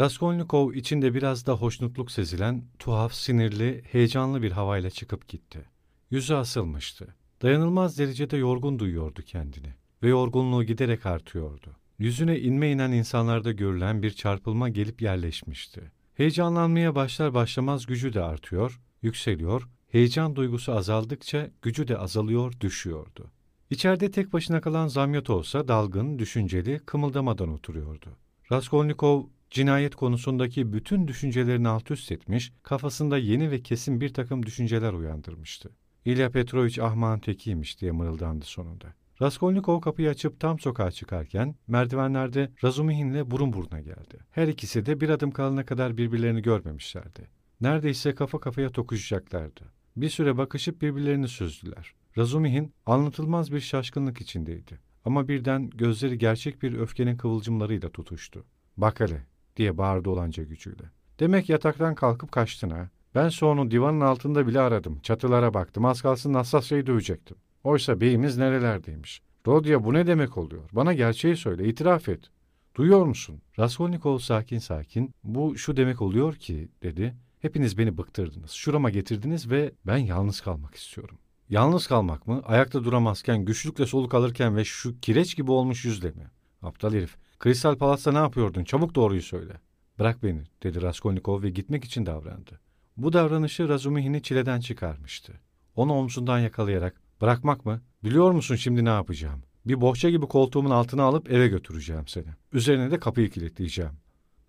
Raskolnikov 0.00 0.72
içinde 0.72 1.14
biraz 1.14 1.46
da 1.46 1.52
hoşnutluk 1.52 2.10
sezilen, 2.10 2.64
tuhaf, 2.78 3.14
sinirli, 3.14 3.84
heyecanlı 3.92 4.42
bir 4.42 4.52
havayla 4.52 4.90
çıkıp 4.90 5.28
gitti. 5.28 5.68
Yüzü 6.10 6.34
asılmıştı. 6.34 7.14
Dayanılmaz 7.42 7.98
derecede 7.98 8.36
yorgun 8.36 8.78
duyuyordu 8.78 9.22
kendini 9.22 9.74
ve 10.02 10.08
yorgunluğu 10.08 10.64
giderek 10.64 11.06
artıyordu. 11.06 11.76
Yüzüne 11.98 12.40
inme 12.40 12.70
inen 12.70 12.92
insanlarda 12.92 13.52
görülen 13.52 14.02
bir 14.02 14.10
çarpılma 14.10 14.68
gelip 14.68 15.02
yerleşmişti. 15.02 15.90
Heyecanlanmaya 16.14 16.94
başlar 16.94 17.34
başlamaz 17.34 17.86
gücü 17.86 18.14
de 18.14 18.22
artıyor, 18.22 18.80
yükseliyor, 19.02 19.68
heyecan 19.88 20.36
duygusu 20.36 20.72
azaldıkça 20.72 21.50
gücü 21.62 21.88
de 21.88 21.98
azalıyor, 21.98 22.60
düşüyordu. 22.60 23.30
İçeride 23.70 24.10
tek 24.10 24.32
başına 24.32 24.60
kalan 24.60 24.88
Zamyot 24.88 25.30
olsa 25.30 25.68
dalgın, 25.68 26.18
düşünceli, 26.18 26.80
kımıldamadan 26.86 27.48
oturuyordu. 27.48 28.16
Raskolnikov 28.52 29.24
cinayet 29.50 29.94
konusundaki 29.94 30.72
bütün 30.72 31.08
düşüncelerini 31.08 31.68
alt 31.68 31.90
üst 31.90 32.12
etmiş, 32.12 32.52
kafasında 32.62 33.18
yeni 33.18 33.50
ve 33.50 33.62
kesin 33.62 34.00
bir 34.00 34.14
takım 34.14 34.46
düşünceler 34.46 34.92
uyandırmıştı. 34.92 35.70
İlya 36.06 36.30
Petrovich 36.30 36.82
ahmağın 36.82 37.18
tekiymiş 37.18 37.80
diye 37.80 37.92
mırıldandı 37.92 38.44
sonunda. 38.44 38.94
Raskolnikov 39.22 39.80
kapıyı 39.80 40.08
açıp 40.08 40.40
tam 40.40 40.58
sokağa 40.58 40.90
çıkarken 40.90 41.54
merdivenlerde 41.66 42.50
Razumihin'le 42.64 43.30
burun 43.30 43.52
buruna 43.52 43.80
geldi. 43.80 44.18
Her 44.30 44.48
ikisi 44.48 44.86
de 44.86 45.00
bir 45.00 45.08
adım 45.08 45.30
kalana 45.30 45.64
kadar 45.64 45.96
birbirlerini 45.96 46.42
görmemişlerdi. 46.42 47.28
Neredeyse 47.60 48.14
kafa 48.14 48.40
kafaya 48.40 48.70
tokuşacaklardı. 48.70 49.60
Bir 49.96 50.08
süre 50.08 50.36
bakışıp 50.36 50.82
birbirlerini 50.82 51.28
süzdüler. 51.28 51.94
Razumihin 52.18 52.72
anlatılmaz 52.86 53.52
bir 53.52 53.60
şaşkınlık 53.60 54.20
içindeydi. 54.20 54.78
Ama 55.04 55.28
birden 55.28 55.70
gözleri 55.70 56.18
gerçek 56.18 56.62
bir 56.62 56.78
öfkenin 56.78 57.16
kıvılcımlarıyla 57.16 57.88
tutuştu. 57.88 58.44
Bak 58.76 59.00
hele 59.00 59.26
diye 59.56 59.78
bağırdı 59.78 60.10
olanca 60.10 60.42
gücüyle. 60.42 60.84
Demek 61.20 61.48
yataktan 61.48 61.94
kalkıp 61.94 62.32
kaçtın 62.32 62.70
ha. 62.70 62.90
Ben 63.16 63.28
sonra 63.28 63.70
divanın 63.70 64.00
altında 64.00 64.46
bile 64.46 64.60
aradım. 64.60 65.00
Çatılara 65.02 65.54
baktım. 65.54 65.84
Az 65.84 66.02
kalsın 66.02 66.32
Nastasya'yı 66.32 66.86
dövecektim. 66.86 67.36
Oysa 67.64 68.00
beyimiz 68.00 68.36
nerelerdeymiş. 68.36 69.22
Rodya 69.46 69.84
bu 69.84 69.94
ne 69.94 70.06
demek 70.06 70.38
oluyor? 70.38 70.62
Bana 70.72 70.92
gerçeği 70.92 71.36
söyle, 71.36 71.68
itiraf 71.68 72.08
et. 72.08 72.30
Duyuyor 72.74 73.06
musun? 73.06 73.42
Raskolnikov 73.58 74.18
sakin 74.18 74.58
sakin, 74.58 75.14
bu 75.24 75.58
şu 75.58 75.76
demek 75.76 76.02
oluyor 76.02 76.34
ki, 76.34 76.68
dedi. 76.82 77.14
Hepiniz 77.40 77.78
beni 77.78 77.98
bıktırdınız, 77.98 78.50
şurama 78.50 78.90
getirdiniz 78.90 79.50
ve 79.50 79.72
ben 79.86 79.98
yalnız 79.98 80.40
kalmak 80.40 80.74
istiyorum. 80.74 81.18
Yalnız 81.48 81.86
kalmak 81.86 82.26
mı? 82.26 82.42
Ayakta 82.46 82.84
duramazken, 82.84 83.44
güçlükle 83.44 83.86
soluk 83.86 84.14
alırken 84.14 84.56
ve 84.56 84.64
şu 84.64 85.00
kireç 85.00 85.36
gibi 85.36 85.50
olmuş 85.50 85.84
yüzle 85.84 86.10
mi? 86.10 86.30
Aptal 86.62 86.92
herif. 86.92 87.16
Kristal 87.38 87.76
Palas'ta 87.76 88.12
ne 88.12 88.18
yapıyordun? 88.18 88.64
Çabuk 88.64 88.94
doğruyu 88.94 89.22
söyle. 89.22 89.60
Bırak 89.98 90.22
beni, 90.22 90.42
dedi 90.62 90.82
Raskolnikov 90.82 91.42
ve 91.42 91.50
gitmek 91.50 91.84
için 91.84 92.06
davrandı. 92.06 92.65
Bu 92.96 93.12
davranışı 93.12 93.68
Razumihin'i 93.68 94.22
çileden 94.22 94.60
çıkarmıştı. 94.60 95.32
Onu 95.74 95.92
omzundan 95.92 96.38
yakalayarak, 96.38 97.00
bırakmak 97.20 97.66
mı? 97.66 97.82
Biliyor 98.04 98.32
musun 98.32 98.56
şimdi 98.56 98.84
ne 98.84 98.88
yapacağım? 98.88 99.42
Bir 99.66 99.80
bohça 99.80 100.10
gibi 100.10 100.26
koltuğumun 100.26 100.70
altına 100.70 101.02
alıp 101.02 101.30
eve 101.30 101.48
götüreceğim 101.48 102.08
seni. 102.08 102.26
Üzerine 102.52 102.90
de 102.90 102.98
kapıyı 102.98 103.30
kilitleyeceğim. 103.30 103.92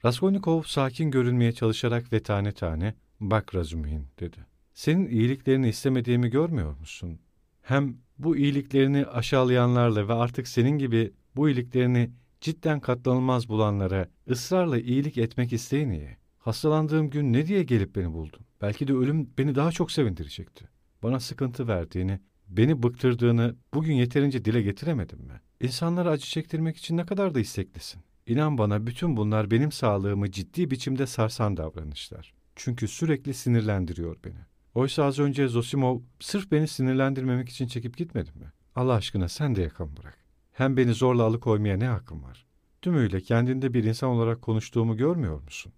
Raskolnikov 0.05 0.63
sakin 0.63 1.11
görünmeye 1.11 1.51
çalışarak 1.51 2.13
ve 2.13 2.23
tane 2.23 2.51
tane, 2.51 2.93
bak 3.19 3.55
Razumihin, 3.55 4.07
dedi. 4.19 4.37
Senin 4.73 5.07
iyiliklerini 5.07 5.69
istemediğimi 5.69 6.29
görmüyor 6.29 6.77
musun? 6.79 7.19
Hem 7.61 7.97
bu 8.17 8.37
iyiliklerini 8.37 9.05
aşağılayanlarla 9.05 10.07
ve 10.07 10.13
artık 10.13 10.47
senin 10.47 10.77
gibi 10.77 11.13
bu 11.35 11.49
iyiliklerini 11.49 12.11
cidden 12.41 12.79
katlanılmaz 12.79 13.49
bulanlara 13.49 14.09
ısrarla 14.29 14.79
iyilik 14.79 15.17
etmek 15.17 15.53
isteyin 15.53 15.89
niye? 15.89 16.17
Hastalandığım 16.47 17.09
gün 17.09 17.33
ne 17.33 17.47
diye 17.47 17.63
gelip 17.63 17.95
beni 17.95 18.13
buldun? 18.13 18.39
Belki 18.61 18.87
de 18.87 18.93
ölüm 18.93 19.29
beni 19.37 19.55
daha 19.55 19.71
çok 19.71 19.91
sevindirecekti. 19.91 20.69
Bana 21.03 21.19
sıkıntı 21.19 21.67
verdiğini, 21.67 22.19
beni 22.47 22.83
bıktırdığını 22.83 23.55
bugün 23.73 23.93
yeterince 23.93 24.45
dile 24.45 24.61
getiremedim 24.61 25.19
mi? 25.19 25.41
İnsanlara 25.61 26.09
acı 26.09 26.25
çektirmek 26.25 26.77
için 26.77 26.97
ne 26.97 27.05
kadar 27.05 27.35
da 27.35 27.39
isteklisin. 27.39 28.01
İnan 28.25 28.57
bana 28.57 28.87
bütün 28.87 29.17
bunlar 29.17 29.51
benim 29.51 29.71
sağlığımı 29.71 30.31
ciddi 30.31 30.71
biçimde 30.71 31.07
sarsan 31.07 31.57
davranışlar. 31.57 32.33
Çünkü 32.55 32.87
sürekli 32.87 33.33
sinirlendiriyor 33.33 34.17
beni. 34.25 34.39
Oysa 34.75 35.03
az 35.03 35.19
önce 35.19 35.47
Zosimov 35.47 35.99
sırf 36.19 36.51
beni 36.51 36.67
sinirlendirmemek 36.67 37.49
için 37.49 37.67
çekip 37.67 37.97
gitmedi 37.97 38.29
mi? 38.35 38.51
Allah 38.75 38.93
aşkına 38.93 39.29
sen 39.29 39.55
de 39.55 39.61
yakamı 39.61 39.97
bırak. 39.97 40.17
Hem 40.51 40.77
beni 40.77 40.93
zorla 40.93 41.23
alıkoymaya 41.23 41.77
ne 41.77 41.87
hakkım 41.87 42.23
var? 42.23 42.45
Tümüyle 42.81 43.21
kendinde 43.21 43.73
bir 43.73 43.83
insan 43.83 44.09
olarak 44.09 44.41
konuştuğumu 44.41 44.97
görmüyor 44.97 45.41
musun? 45.41 45.73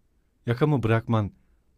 Yakamı 0.46 0.84
bırakman, 0.84 1.32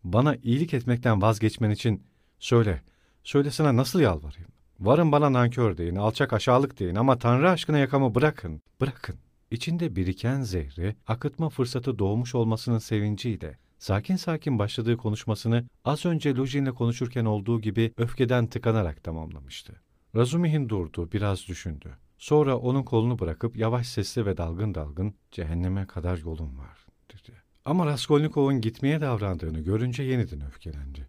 bana 0.03 0.35
iyilik 0.35 0.73
etmekten 0.73 1.21
vazgeçmen 1.21 1.69
için 1.69 2.03
söyle, 2.39 2.81
söylesene 3.23 3.75
nasıl 3.75 3.99
yalvarayım? 3.99 4.51
Varın 4.79 5.11
bana 5.11 5.33
nankör 5.33 5.77
deyin, 5.77 5.95
alçak 5.95 6.33
aşağılık 6.33 6.79
deyin 6.79 6.95
ama 6.95 7.17
Tanrı 7.17 7.49
aşkına 7.49 7.77
yakamı 7.77 8.15
bırakın, 8.15 8.61
bırakın. 8.81 9.15
İçinde 9.51 9.95
biriken 9.95 10.41
zehri, 10.41 10.95
akıtma 11.07 11.49
fırsatı 11.49 11.99
doğmuş 11.99 12.35
olmasının 12.35 12.79
sevinciyle, 12.79 13.57
sakin 13.79 14.15
sakin 14.15 14.59
başladığı 14.59 14.97
konuşmasını 14.97 15.65
az 15.85 16.05
önce 16.05 16.35
Lujin'le 16.35 16.71
konuşurken 16.71 17.25
olduğu 17.25 17.61
gibi 17.61 17.93
öfkeden 17.97 18.47
tıkanarak 18.47 19.03
tamamlamıştı. 19.03 19.81
Razumihin 20.15 20.69
durdu, 20.69 21.09
biraz 21.11 21.47
düşündü. 21.47 21.97
Sonra 22.17 22.57
onun 22.57 22.83
kolunu 22.83 23.19
bırakıp 23.19 23.57
yavaş 23.57 23.87
sesli 23.87 24.25
ve 24.25 24.37
dalgın 24.37 24.75
dalgın 24.75 25.13
cehenneme 25.31 25.87
kadar 25.87 26.17
yolum 26.17 26.59
var. 26.59 26.80
Ama 27.65 27.85
Raskolnikov'un 27.85 28.61
gitmeye 28.61 29.01
davrandığını 29.01 29.59
görünce 29.59 30.03
yeniden 30.03 30.41
öfkelendi. 30.47 31.07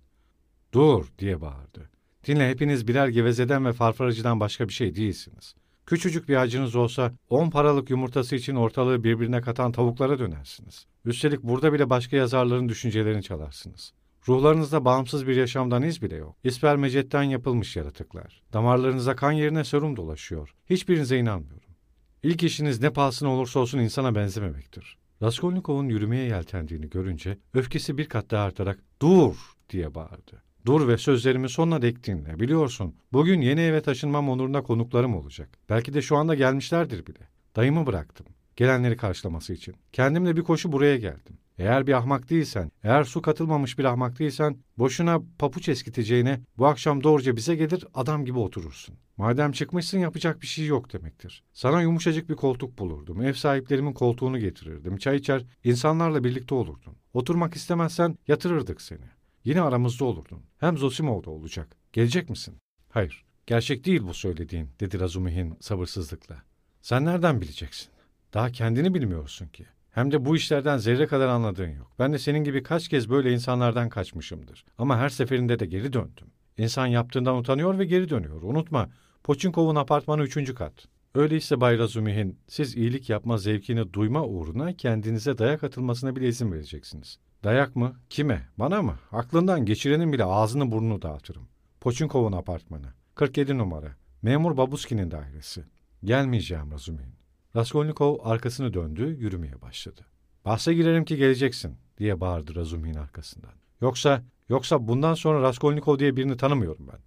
Dur 0.75 1.07
diye 1.19 1.41
bağırdı. 1.41 1.91
Dinle 2.27 2.51
hepiniz 2.51 2.89
birer 2.89 3.09
gevezeden 3.09 3.67
ve 3.67 3.73
farfaracıdan 3.73 4.41
başka 4.41 4.69
bir 4.69 4.73
şey 4.73 4.95
değilsiniz. 4.95 5.55
Küçücük 5.87 6.29
bir 6.29 6.37
acınız 6.37 6.77
olsa 6.77 7.13
on 7.31 7.51
paralık 7.51 7.91
yumurtası 7.91 8.37
için 8.37 8.55
ortalığı 8.55 9.05
birbirine 9.05 9.41
katan 9.41 9.73
tavuklara 9.73 10.19
dönersiniz. 10.19 10.87
Üstelik 11.05 11.43
burada 11.43 11.73
bile 11.73 11.91
başka 11.91 12.17
yazarların 12.17 12.69
düşüncelerini 12.69 13.23
çalarsınız. 13.23 13.93
Ruhlarınızda 14.29 14.85
bağımsız 14.85 15.27
bir 15.27 15.37
yaşamdan 15.37 15.83
iz 15.83 16.03
bile 16.03 16.17
yok. 16.17 16.37
İspermecetten 16.45 17.23
yapılmış 17.23 17.77
yaratıklar. 17.77 18.43
Damarlarınıza 18.53 19.17
kan 19.17 19.33
yerine 19.33 19.65
serum 19.65 19.97
dolaşıyor. 19.97 20.55
Hiçbirinize 20.71 21.19
inanmıyorum. 21.19 21.71
İlk 22.23 22.43
işiniz 22.43 22.81
ne 22.81 22.91
pahasına 22.91 23.29
olursa 23.29 23.61
olsun 23.61 23.79
insana 23.79 24.15
benzememektir. 24.15 24.99
Raskolnikov'un 25.23 25.89
yürümeye 25.89 26.25
yeltendiğini 26.25 26.91
görünce 26.91 27.39
öfkesi 27.55 27.99
bir 27.99 28.09
kat 28.09 28.31
daha 28.31 28.45
artarak 28.45 28.79
''Dur!'' 29.03 29.57
diye 29.71 29.95
bağırdı. 29.95 30.43
Dur 30.67 30.89
ve 30.89 30.97
sözlerimi 30.99 31.49
sonuna 31.49 31.83
dek 31.83 32.05
dinle. 32.05 32.41
Biliyorsun 32.41 32.95
bugün 33.13 33.41
yeni 33.41 33.61
eve 33.61 33.81
taşınmam 33.83 34.29
onuruna 34.29 34.63
konuklarım 34.63 35.15
olacak. 35.15 35.59
Belki 35.69 35.95
de 35.95 36.03
şu 36.03 36.17
anda 36.17 36.35
gelmişlerdir 36.35 37.07
bile. 37.07 37.29
Dayımı 37.57 37.87
bıraktım. 37.87 38.27
Gelenleri 38.57 38.97
karşılaması 38.97 39.53
için. 39.53 39.75
Kendimle 39.93 40.37
bir 40.37 40.43
koşu 40.43 40.73
buraya 40.73 40.97
geldim. 40.97 41.39
Eğer 41.59 41.87
bir 41.87 41.93
ahmak 41.93 42.31
değilsen, 42.31 42.71
eğer 42.83 43.05
su 43.05 43.23
katılmamış 43.23 43.79
bir 43.79 43.85
ahmak 43.85 44.19
değilsen, 44.19 44.59
boşuna 44.79 45.23
papuç 45.39 45.69
eskiteceğine 45.69 46.41
bu 46.59 46.67
akşam 46.67 47.03
doğruca 47.03 47.37
bize 47.37 47.57
gelir 47.57 47.85
adam 47.95 48.25
gibi 48.25 48.39
oturursun. 48.39 48.95
Madem 49.17 49.53
çıkmışsın 49.53 49.99
yapacak 49.99 50.43
bir 50.43 50.47
şey 50.47 50.67
yok 50.67 50.93
demektir. 50.93 51.45
Sana 51.53 51.83
yumuşacık 51.83 52.29
bir 52.29 52.35
koltuk 52.35 52.79
bulurdum. 52.79 53.23
Ev 53.23 53.33
sahiplerimin 53.33 53.93
koltuğunu 53.93 54.39
getirirdim. 54.39 54.97
Çay 54.97 55.17
içer, 55.17 55.45
insanlarla 55.65 56.25
birlikte 56.25 56.55
olurdun. 56.55 56.97
Oturmak 57.13 57.55
istemezsen 57.57 58.19
yatırırdık 58.29 58.81
seni. 58.81 59.07
Yine 59.45 59.61
aramızda 59.61 60.05
olurdun. 60.05 60.43
Hem 60.59 60.79
Zosimov 60.79 61.25
da 61.25 61.31
olacak. 61.31 61.77
Gelecek 61.93 62.31
misin? 62.31 62.55
Hayır. 62.89 63.25
Gerçek 63.47 63.87
değil 63.87 64.03
bu 64.03 64.15
söylediğin, 64.15 64.69
dedi 64.81 65.01
Razumihin 65.01 65.55
sabırsızlıkla. 65.61 66.43
Sen 66.83 67.05
nereden 67.05 67.41
bileceksin? 67.41 67.89
Daha 68.35 68.53
kendini 68.53 68.95
bilmiyorsun 68.95 69.47
ki. 69.47 69.67
Hem 69.93 70.13
de 70.13 70.25
bu 70.25 70.37
işlerden 70.37 70.79
zerre 70.79 71.07
kadar 71.07 71.29
anladığın 71.29 71.71
yok. 71.71 71.93
Ben 71.99 72.13
de 72.13 72.19
senin 72.19 72.45
gibi 72.45 72.63
kaç 72.63 72.89
kez 72.89 73.11
böyle 73.11 73.33
insanlardan 73.33 73.89
kaçmışımdır. 73.89 74.65
Ama 74.79 74.99
her 74.99 75.09
seferinde 75.09 75.59
de 75.59 75.67
geri 75.67 75.93
döndüm. 75.93 76.27
İnsan 76.59 76.87
yaptığından 76.87 77.37
utanıyor 77.37 77.79
ve 77.79 77.85
geri 77.85 78.09
dönüyor. 78.09 78.43
Unutma, 78.43 78.91
Poçinkov'un 79.25 79.77
apartmanı 79.77 80.23
üçüncü 80.23 80.55
kat. 80.55 80.73
Öyleyse 81.15 81.61
Bay 81.61 81.79
Razumihin, 81.79 82.39
siz 82.49 82.77
iyilik 82.77 83.11
yapma 83.11 83.39
zevkini 83.39 83.93
duyma 83.93 84.25
uğruna 84.25 84.73
kendinize 84.73 85.39
dayak 85.39 85.65
atılmasına 85.65 86.17
bile 86.17 86.29
izin 86.29 86.53
vereceksiniz. 86.53 87.19
Dayak 87.45 87.77
mı? 87.77 87.97
Kime? 88.11 88.49
Bana 88.59 88.83
mı? 88.83 88.95
Aklından 89.13 89.65
geçirenin 89.65 90.13
bile 90.13 90.25
ağzını 90.25 90.73
burnunu 90.73 91.03
dağıtırım. 91.03 91.49
Poçinkov'un 91.81 92.33
apartmanı. 92.33 92.87
47 93.15 93.59
numara. 93.59 93.97
Memur 94.23 94.57
Babuski'nin 94.57 95.11
dairesi. 95.11 95.65
Gelmeyeceğim 96.05 96.73
Razumihin. 96.73 97.22
Raskolnikov 97.57 98.19
arkasını 98.23 98.75
döndü, 98.75 99.17
yürümeye 99.19 99.63
başladı. 99.63 100.01
Bahse 100.45 100.75
girerim 100.75 101.05
ki 101.05 101.17
geleceksin, 101.17 101.77
diye 101.99 102.21
bağırdı 102.21 102.55
Razumihin 102.55 102.95
arkasından. 102.95 103.53
Yoksa, 103.81 104.23
yoksa 104.49 104.89
bundan 104.89 105.15
sonra 105.15 105.43
Raskolnikov 105.43 105.99
diye 105.99 106.17
birini 106.17 106.37
tanımıyorum 106.37 106.89
ben. 106.89 106.99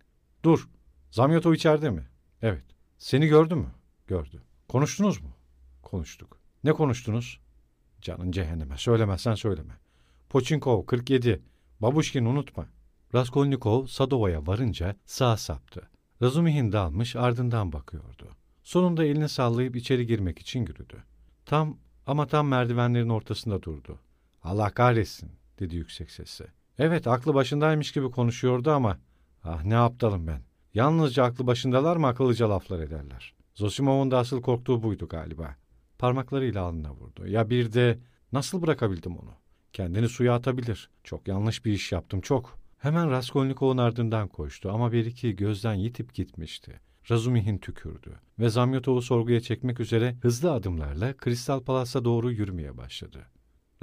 Dur, 0.43 0.69
Zamyotov 1.11 1.53
içeride 1.53 1.89
mi? 1.89 2.07
Evet. 2.41 2.65
Seni 2.97 3.27
gördü 3.27 3.55
mü? 3.55 3.71
Gördü. 4.07 4.41
Konuştunuz 4.67 5.21
mu? 5.21 5.29
Konuştuk. 5.81 6.37
Ne 6.63 6.73
konuştunuz? 6.73 7.39
Canın 8.01 8.31
cehenneme, 8.31 8.77
söylemezsen 8.77 9.35
söyleme. 9.35 9.73
Poçinkov 10.29 10.85
47, 10.85 11.41
Babuşkin 11.79 12.25
unutma. 12.25 12.65
Raskolnikov 13.15 13.85
Sadova'ya 13.85 14.47
varınca 14.47 14.95
sağ 15.05 15.37
saptı. 15.37 15.89
Razumihin 16.21 16.71
dalmış 16.71 17.15
ardından 17.15 17.73
bakıyordu. 17.73 18.29
Sonunda 18.65 19.05
elini 19.05 19.29
sallayıp 19.29 19.75
içeri 19.75 20.07
girmek 20.07 20.39
için 20.39 20.59
yürüdü. 20.59 21.03
Tam 21.45 21.77
ama 22.07 22.27
tam 22.27 22.47
merdivenlerin 22.47 23.09
ortasında 23.09 23.61
durdu. 23.61 23.99
Allah 24.43 24.69
kahretsin 24.69 25.31
dedi 25.59 25.75
yüksek 25.75 26.11
sesle. 26.11 26.45
Evet 26.79 27.07
aklı 27.07 27.33
başındaymış 27.33 27.91
gibi 27.91 28.11
konuşuyordu 28.11 28.71
ama 28.71 28.97
ah 29.43 29.63
ne 29.63 29.77
aptalım 29.77 30.27
ben. 30.27 30.41
Yalnızca 30.73 31.23
aklı 31.23 31.47
başındalar 31.47 31.97
mı 31.97 32.07
akıllıca 32.07 32.49
laflar 32.49 32.79
ederler. 32.79 33.33
Zosimov'un 33.55 34.11
da 34.11 34.17
asıl 34.17 34.41
korktuğu 34.41 34.83
buydu 34.83 35.07
galiba. 35.07 35.55
Parmaklarıyla 35.97 36.63
alnına 36.63 36.93
vurdu. 36.93 37.27
Ya 37.27 37.49
bir 37.49 37.73
de 37.73 37.99
nasıl 38.31 38.61
bırakabildim 38.61 39.17
onu? 39.17 39.33
Kendini 39.73 40.09
suya 40.09 40.35
atabilir. 40.35 40.89
Çok 41.03 41.27
yanlış 41.27 41.65
bir 41.65 41.73
iş 41.73 41.91
yaptım 41.91 42.21
çok. 42.21 42.59
Hemen 42.77 43.11
Raskolnikov'un 43.11 43.77
ardından 43.77 44.27
koştu 44.27 44.71
ama 44.71 44.91
bir 44.91 45.05
iki 45.05 45.35
gözden 45.35 45.73
yitip 45.73 46.13
gitmişti. 46.13 46.79
Razumihin 47.11 47.57
tükürdü 47.57 48.19
ve 48.39 48.49
Zamyotov'u 48.49 49.01
sorguya 49.01 49.41
çekmek 49.41 49.79
üzere 49.79 50.15
hızlı 50.21 50.51
adımlarla 50.53 51.17
Kristal 51.17 51.63
Palas'a 51.63 52.05
doğru 52.05 52.31
yürümeye 52.31 52.77
başladı. 52.77 53.25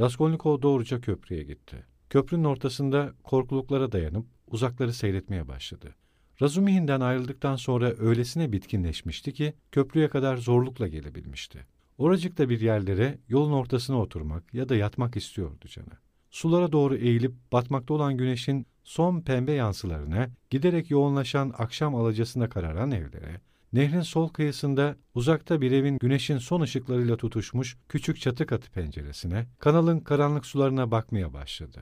Raskolnikov 0.01 0.63
doğruca 0.63 1.01
köprüye 1.01 1.43
gitti. 1.43 1.87
Köprünün 2.11 2.45
ortasında 2.45 3.13
korkuluklara 3.23 3.93
dayanıp 3.93 4.27
uzakları 4.47 4.93
seyretmeye 4.93 5.49
başladı. 5.49 5.95
Razumihin'den 6.43 7.01
ayrıldıktan 7.01 7.57
sonra 7.57 7.95
öylesine 7.99 8.53
bitkinleşmişti 8.53 9.33
ki 9.33 9.55
köprüye 9.73 10.09
kadar 10.09 10.37
zorlukla 10.37 10.89
gelebilmişti. 10.89 11.67
Oracıkta 11.99 12.49
bir 12.49 12.61
yerlere 12.61 13.19
yolun 13.29 13.53
ortasına 13.53 14.01
oturmak 14.01 14.55
ya 14.55 14.69
da 14.69 14.77
yatmak 14.77 15.17
istiyordu 15.17 15.69
canı. 15.69 15.99
Sulara 16.33 16.73
doğru 16.73 16.97
eğilip 16.97 17.33
batmakta 17.53 17.95
olan 17.95 18.17
güneşin 18.17 18.67
son 18.85 19.21
pembe 19.21 19.53
yansılarına, 19.53 20.29
giderek 20.51 20.91
yoğunlaşan 20.91 21.55
akşam 21.59 21.95
alacasına 21.95 22.49
kararan 22.49 22.91
evlere, 22.91 23.41
nehrin 23.73 24.01
sol 24.01 24.29
kıyısında 24.29 24.97
uzakta 25.15 25.61
bir 25.61 25.73
evin 25.73 25.99
güneşin 25.99 26.39
son 26.39 26.61
ışıklarıyla 26.61 27.17
tutuşmuş 27.17 27.77
küçük 27.89 28.21
çatı 28.21 28.47
katı 28.47 28.71
penceresine, 28.71 29.47
kanalın 29.59 30.01
karanlık 30.01 30.47
sularına 30.47 30.91
bakmaya 30.91 31.33
başladı. 31.33 31.81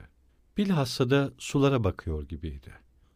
Bilhassa 0.57 1.09
da 1.09 1.33
sulara 1.37 1.83
bakıyor 1.83 2.27
gibiydi. 2.27 2.71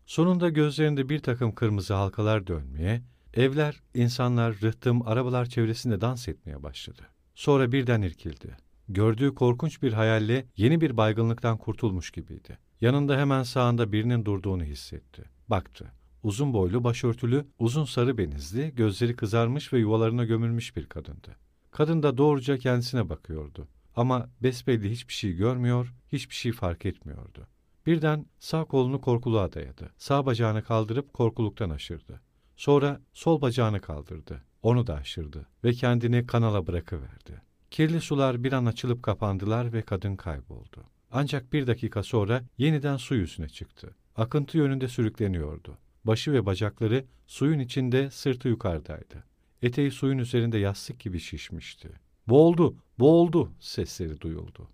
Sonunda 0.06 0.50
gözlerinde 0.50 1.10
bir 1.10 1.19
takım 1.19 1.56
kırmızı 1.56 1.93
halkalar 1.93 2.48
dönmeye, 2.48 3.02
evler, 3.34 3.82
insanlar, 3.93 4.62
rıhtım, 4.62 5.08
arabalar 5.08 5.45
çevresinde 5.45 6.02
dans 6.02 6.28
etmeye 6.28 6.63
başladı. 6.63 7.02
Sonra 7.36 7.71
birden 7.71 8.02
irkildi. 8.02 8.64
Gördüğü 8.89 9.36
korkunç 9.36 9.82
bir 9.82 9.93
hayalle 9.93 10.45
yeni 10.58 10.82
bir 10.82 10.98
baygınlıktan 10.98 11.58
kurtulmuş 11.58 12.12
gibiydi. 12.12 12.58
Yanında 12.82 13.17
hemen 13.17 13.43
sağında 13.43 13.91
birinin 13.91 14.26
durduğunu 14.26 14.63
hissetti. 14.63 15.24
Baktı. 15.48 15.91
Uzun 16.24 16.54
boylu, 16.54 16.84
başörtülü, 16.84 17.45
uzun 17.60 17.86
sarı 17.86 18.17
benizli, 18.17 18.76
gözleri 18.76 19.15
kızarmış 19.15 19.74
ve 19.74 19.80
yuvalarına 19.80 20.26
gömülmüş 20.26 20.76
bir 20.76 20.86
kadındı. 20.86 21.36
Kadın 21.71 22.04
da 22.04 22.17
doğruca 22.17 22.58
kendisine 22.58 23.10
bakıyordu. 23.10 23.67
Ama 23.95 24.30
besbelli 24.43 24.91
hiçbir 24.91 25.13
şey 25.13 25.34
görmüyor, 25.34 25.93
hiçbir 26.12 26.36
şey 26.36 26.52
fark 26.52 26.86
etmiyordu. 26.86 27.48
Birden 27.86 28.26
sağ 28.39 28.63
kolunu 28.63 29.02
korkuluğa 29.02 29.54
dayadı. 29.54 29.89
Sağ 29.98 30.26
bacağını 30.26 30.63
kaldırıp 30.63 31.13
korkuluktan 31.13 31.69
aşırdı. 31.69 32.21
Sonra 32.56 33.02
sol 33.13 33.41
bacağını 33.41 33.82
kaldırdı. 33.82 34.43
Onu 34.62 34.88
da 34.88 34.95
aşırdı 34.95 35.48
ve 35.63 35.74
kendini 35.74 36.28
kanala 36.28 36.67
bırakıverdi. 36.67 37.41
Kirli 37.75 38.01
sular 38.01 38.43
bir 38.43 38.53
an 38.53 38.65
açılıp 38.65 39.03
kapandılar 39.03 39.73
ve 39.73 39.81
kadın 39.81 40.15
kayboldu. 40.15 40.83
Ancak 41.11 41.53
bir 41.53 41.67
dakika 41.67 42.03
sonra 42.03 42.43
yeniden 42.57 42.97
su 42.97 43.15
yüzüne 43.15 43.49
çıktı. 43.49 43.95
Akıntı 44.15 44.57
yönünde 44.57 44.88
sürükleniyordu. 44.88 45.77
Başı 46.03 46.33
ve 46.33 46.45
bacakları 46.45 47.05
suyun 47.27 47.59
içinde, 47.59 48.11
sırtı 48.11 48.47
yukarıdaydı. 48.47 49.23
Eteği 49.61 49.91
suyun 49.91 50.17
üzerinde 50.17 50.57
yastık 50.57 50.99
gibi 50.99 51.19
şişmişti. 51.19 51.89
Boğuldu, 52.27 52.75
boğuldu 52.99 53.51
sesleri 53.59 54.21
duyuldu. 54.21 54.67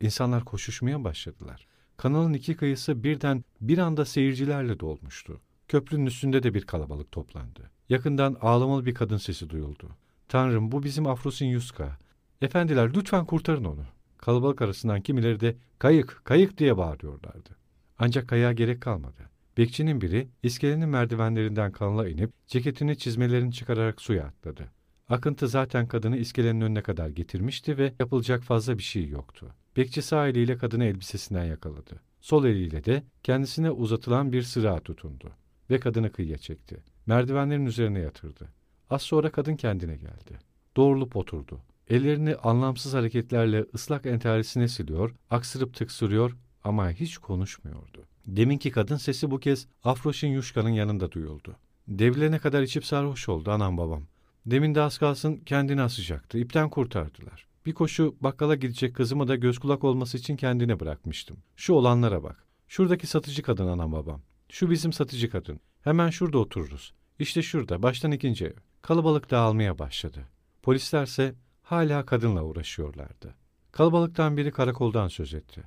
İnsanlar 0.00 0.44
koşuşmaya 0.44 1.04
başladılar. 1.04 1.66
Kanalın 1.96 2.32
iki 2.32 2.56
kıyısı 2.56 3.04
birden 3.04 3.44
bir 3.60 3.78
anda 3.78 4.04
seyircilerle 4.04 4.80
dolmuştu. 4.80 5.40
Köprünün 5.68 6.06
üstünde 6.06 6.42
de 6.42 6.54
bir 6.54 6.62
kalabalık 6.62 7.12
toplandı. 7.12 7.70
Yakından 7.88 8.36
ağlamalı 8.40 8.86
bir 8.86 8.94
kadın 8.94 9.16
sesi 9.16 9.50
duyuldu. 9.50 9.88
Tanrım 10.28 10.72
bu 10.72 10.82
bizim 10.82 11.06
Afrosin 11.06 11.46
Yuska. 11.46 12.03
Efendiler 12.44 12.94
lütfen 12.94 13.24
kurtarın 13.24 13.64
onu. 13.64 13.84
Kalabalık 14.18 14.62
arasından 14.62 15.00
kimileri 15.00 15.40
de 15.40 15.56
kayık, 15.78 16.20
kayık 16.24 16.58
diye 16.58 16.76
bağırıyorlardı. 16.76 17.56
Ancak 17.98 18.28
kayığa 18.28 18.52
gerek 18.52 18.80
kalmadı. 18.80 19.30
Bekçinin 19.58 20.00
biri 20.00 20.28
iskelenin 20.42 20.88
merdivenlerinden 20.88 21.72
kanala 21.72 22.08
inip 22.08 22.30
ceketini 22.46 22.98
çizmelerini 22.98 23.52
çıkararak 23.52 24.00
suya 24.00 24.24
atladı. 24.24 24.72
Akıntı 25.08 25.48
zaten 25.48 25.88
kadını 25.88 26.16
iskelenin 26.16 26.60
önüne 26.60 26.82
kadar 26.82 27.08
getirmişti 27.08 27.78
ve 27.78 27.94
yapılacak 27.98 28.42
fazla 28.42 28.78
bir 28.78 28.82
şey 28.82 29.08
yoktu. 29.08 29.54
Bekçi 29.76 30.02
sağ 30.02 30.28
eliyle 30.28 30.56
kadını 30.56 30.84
elbisesinden 30.84 31.44
yakaladı. 31.44 32.00
Sol 32.20 32.44
eliyle 32.44 32.84
de 32.84 33.02
kendisine 33.22 33.70
uzatılan 33.70 34.32
bir 34.32 34.42
sırağa 34.42 34.80
tutundu 34.80 35.32
ve 35.70 35.80
kadını 35.80 36.12
kıyıya 36.12 36.38
çekti. 36.38 36.82
Merdivenlerin 37.06 37.66
üzerine 37.66 37.98
yatırdı. 37.98 38.48
Az 38.90 39.02
sonra 39.02 39.30
kadın 39.30 39.56
kendine 39.56 39.96
geldi. 39.96 40.38
Doğrulup 40.76 41.16
oturdu. 41.16 41.60
Ellerini 41.88 42.36
anlamsız 42.36 42.94
hareketlerle 42.94 43.66
ıslak 43.74 44.06
entarisine 44.06 44.68
siliyor, 44.68 45.14
aksırıp 45.30 45.74
tıksırıyor 45.74 46.36
ama 46.64 46.90
hiç 46.90 47.18
konuşmuyordu. 47.18 48.04
Deminki 48.26 48.70
kadın 48.70 48.96
sesi 48.96 49.30
bu 49.30 49.40
kez 49.40 49.66
Afroşin 49.84 50.28
Yuşka'nın 50.28 50.68
yanında 50.68 51.12
duyuldu. 51.12 51.56
Devlerine 51.88 52.38
kadar 52.38 52.62
içip 52.62 52.84
sarhoş 52.84 53.28
oldu 53.28 53.50
anam 53.50 53.78
babam. 53.78 54.02
Demin 54.46 54.74
de 54.74 54.80
az 54.80 54.98
kalsın 54.98 55.36
kendini 55.36 55.82
asacaktı. 55.82 56.38
İpten 56.38 56.70
kurtardılar. 56.70 57.46
Bir 57.66 57.72
koşu 57.74 58.16
bakkala 58.20 58.54
gidecek 58.54 58.96
kızımı 58.96 59.28
da 59.28 59.36
göz 59.36 59.58
kulak 59.58 59.84
olması 59.84 60.16
için 60.16 60.36
kendine 60.36 60.80
bırakmıştım. 60.80 61.36
Şu 61.56 61.72
olanlara 61.72 62.22
bak. 62.22 62.44
Şuradaki 62.68 63.06
satıcı 63.06 63.42
kadın 63.42 63.66
anam 63.66 63.92
babam. 63.92 64.22
Şu 64.48 64.70
bizim 64.70 64.92
satıcı 64.92 65.30
kadın. 65.30 65.60
Hemen 65.80 66.10
şurada 66.10 66.38
otururuz. 66.38 66.94
İşte 67.18 67.42
şurada, 67.42 67.82
baştan 67.82 68.12
ikinci 68.12 68.44
ev. 68.44 68.52
Kalabalık 68.82 69.30
dağılmaya 69.30 69.78
başladı. 69.78 70.28
Polislerse 70.62 71.34
hala 71.64 72.06
kadınla 72.06 72.42
uğraşıyorlardı. 72.42 73.34
Kalabalıktan 73.72 74.36
biri 74.36 74.50
karakoldan 74.50 75.08
söz 75.08 75.34
etti. 75.34 75.62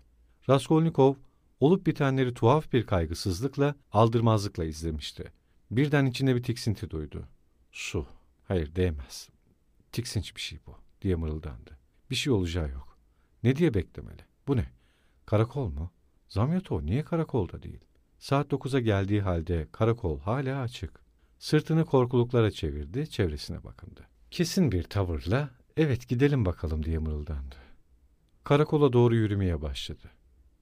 Raskolnikov, 0.49 1.15
olup 1.59 1.87
bitenleri 1.87 2.33
tuhaf 2.33 2.73
bir 2.73 2.85
kaygısızlıkla, 2.85 3.75
aldırmazlıkla 3.91 4.65
izlemişti. 4.65 5.31
Birden 5.71 6.05
içinde 6.05 6.35
bir 6.35 6.43
tiksinti 6.43 6.89
duydu. 6.89 7.27
Su, 7.71 8.07
hayır 8.47 8.75
değmez. 8.75 9.29
Tiksinç 9.91 10.35
bir 10.35 10.41
şey 10.41 10.59
bu, 10.67 10.75
diye 11.01 11.15
mırıldandı. 11.15 11.77
Bir 12.09 12.15
şey 12.15 12.33
olacağı 12.33 12.69
yok. 12.69 12.97
Ne 13.43 13.55
diye 13.55 13.73
beklemeli? 13.73 14.21
Bu 14.47 14.57
ne? 14.57 14.71
Karakol 15.25 15.69
mu? 15.69 15.91
Zamyatov 16.27 16.85
niye 16.85 17.03
karakolda 17.03 17.63
değil? 17.63 17.85
Saat 18.19 18.51
dokuza 18.51 18.79
geldiği 18.79 19.21
halde 19.21 19.67
karakol 19.71 20.19
hala 20.19 20.61
açık. 20.61 20.99
Sırtını 21.39 21.85
korkuluklara 21.85 22.51
çevirdi, 22.51 23.09
çevresine 23.09 23.63
bakındı. 23.63 24.07
Kesin 24.31 24.71
bir 24.71 24.83
tavırla, 24.83 25.49
evet 25.77 26.07
gidelim 26.07 26.45
bakalım 26.45 26.83
diye 26.83 26.97
mırıldandı. 26.97 27.55
Karakola 28.43 28.93
doğru 28.93 29.15
yürümeye 29.15 29.61
başladı. 29.61 30.11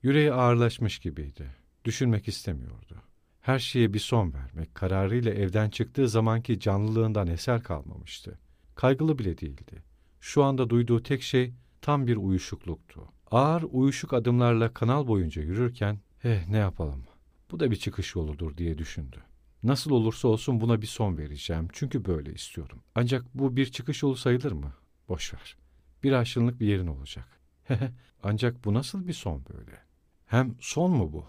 Yüreği 0.04 0.34
ağırlaşmış 0.34 1.00
gibiydi. 1.00 1.56
Düşünmek 1.86 2.28
istemiyordu. 2.28 2.96
Her 3.42 3.60
şeye 3.60 3.94
bir 3.94 4.00
son 4.00 4.34
vermek 4.34 4.76
kararıyla 4.76 5.32
evden 5.32 5.70
çıktığı 5.70 6.10
zamanki 6.10 6.60
canlılığından 6.60 7.28
eser 7.28 7.64
kalmamıştı. 7.64 8.40
Kaygılı 8.76 9.20
bile 9.20 9.38
değildi. 9.38 9.84
Şu 10.20 10.44
anda 10.44 10.70
duyduğu 10.70 11.04
tek 11.04 11.22
şey 11.22 11.54
tam 11.82 12.08
bir 12.08 12.18
uyuşukluktu. 12.18 13.02
Ağır 13.32 13.64
uyuşuk 13.72 14.14
adımlarla 14.14 14.74
kanal 14.74 15.08
boyunca 15.08 15.42
yürürken, 15.42 16.00
eh 16.24 16.48
ne 16.48 16.58
yapalım, 16.58 17.04
bu 17.52 17.60
da 17.60 17.72
bir 17.72 17.76
çıkış 17.76 18.16
yoludur 18.16 18.58
diye 18.58 18.78
düşündü. 18.78 19.18
Nasıl 19.64 19.92
olursa 19.92 20.28
olsun 20.28 20.62
buna 20.62 20.82
bir 20.82 20.88
son 20.88 21.18
vereceğim 21.18 21.68
çünkü 21.74 22.06
böyle 22.06 22.34
istiyorum. 22.34 22.80
Ancak 22.96 23.26
bu 23.34 23.56
bir 23.56 23.66
çıkış 23.66 24.04
yolu 24.04 24.16
sayılır 24.16 24.52
mı? 24.52 24.74
Boş 25.10 25.34
ver. 25.34 25.58
Bir 26.04 26.12
aşınlık 26.12 26.60
bir 26.60 26.68
yerin 26.68 26.88
olacak. 26.88 27.40
Ancak 28.24 28.66
bu 28.66 28.74
nasıl 28.74 29.08
bir 29.08 29.14
son 29.14 29.46
böyle? 29.54 29.84
Hem 30.26 30.56
son 30.60 30.92
mu 30.92 31.14
bu? 31.14 31.28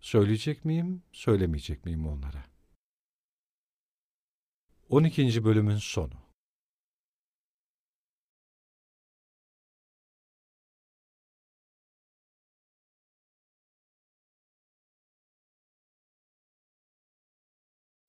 Söyleyecek 0.00 0.64
miyim, 0.64 1.02
söylemeyecek 1.12 1.84
miyim 1.84 2.06
onlara? 2.06 2.44
12. 4.88 5.44
bölümün 5.44 5.76
sonu 5.76 6.14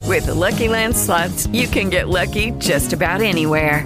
With 0.10 0.26
the 0.26 0.34
Lucky 0.34 0.68
Land 0.68 0.96
slots, 0.96 1.46
you 1.48 1.68
can 1.68 1.90
get 1.90 2.08
lucky 2.08 2.52
just 2.60 2.94
about 2.94 3.22
anywhere. 3.22 3.86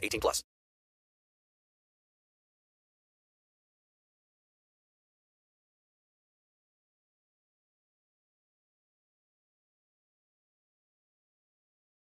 18 0.01 0.19
plus. 0.19 0.43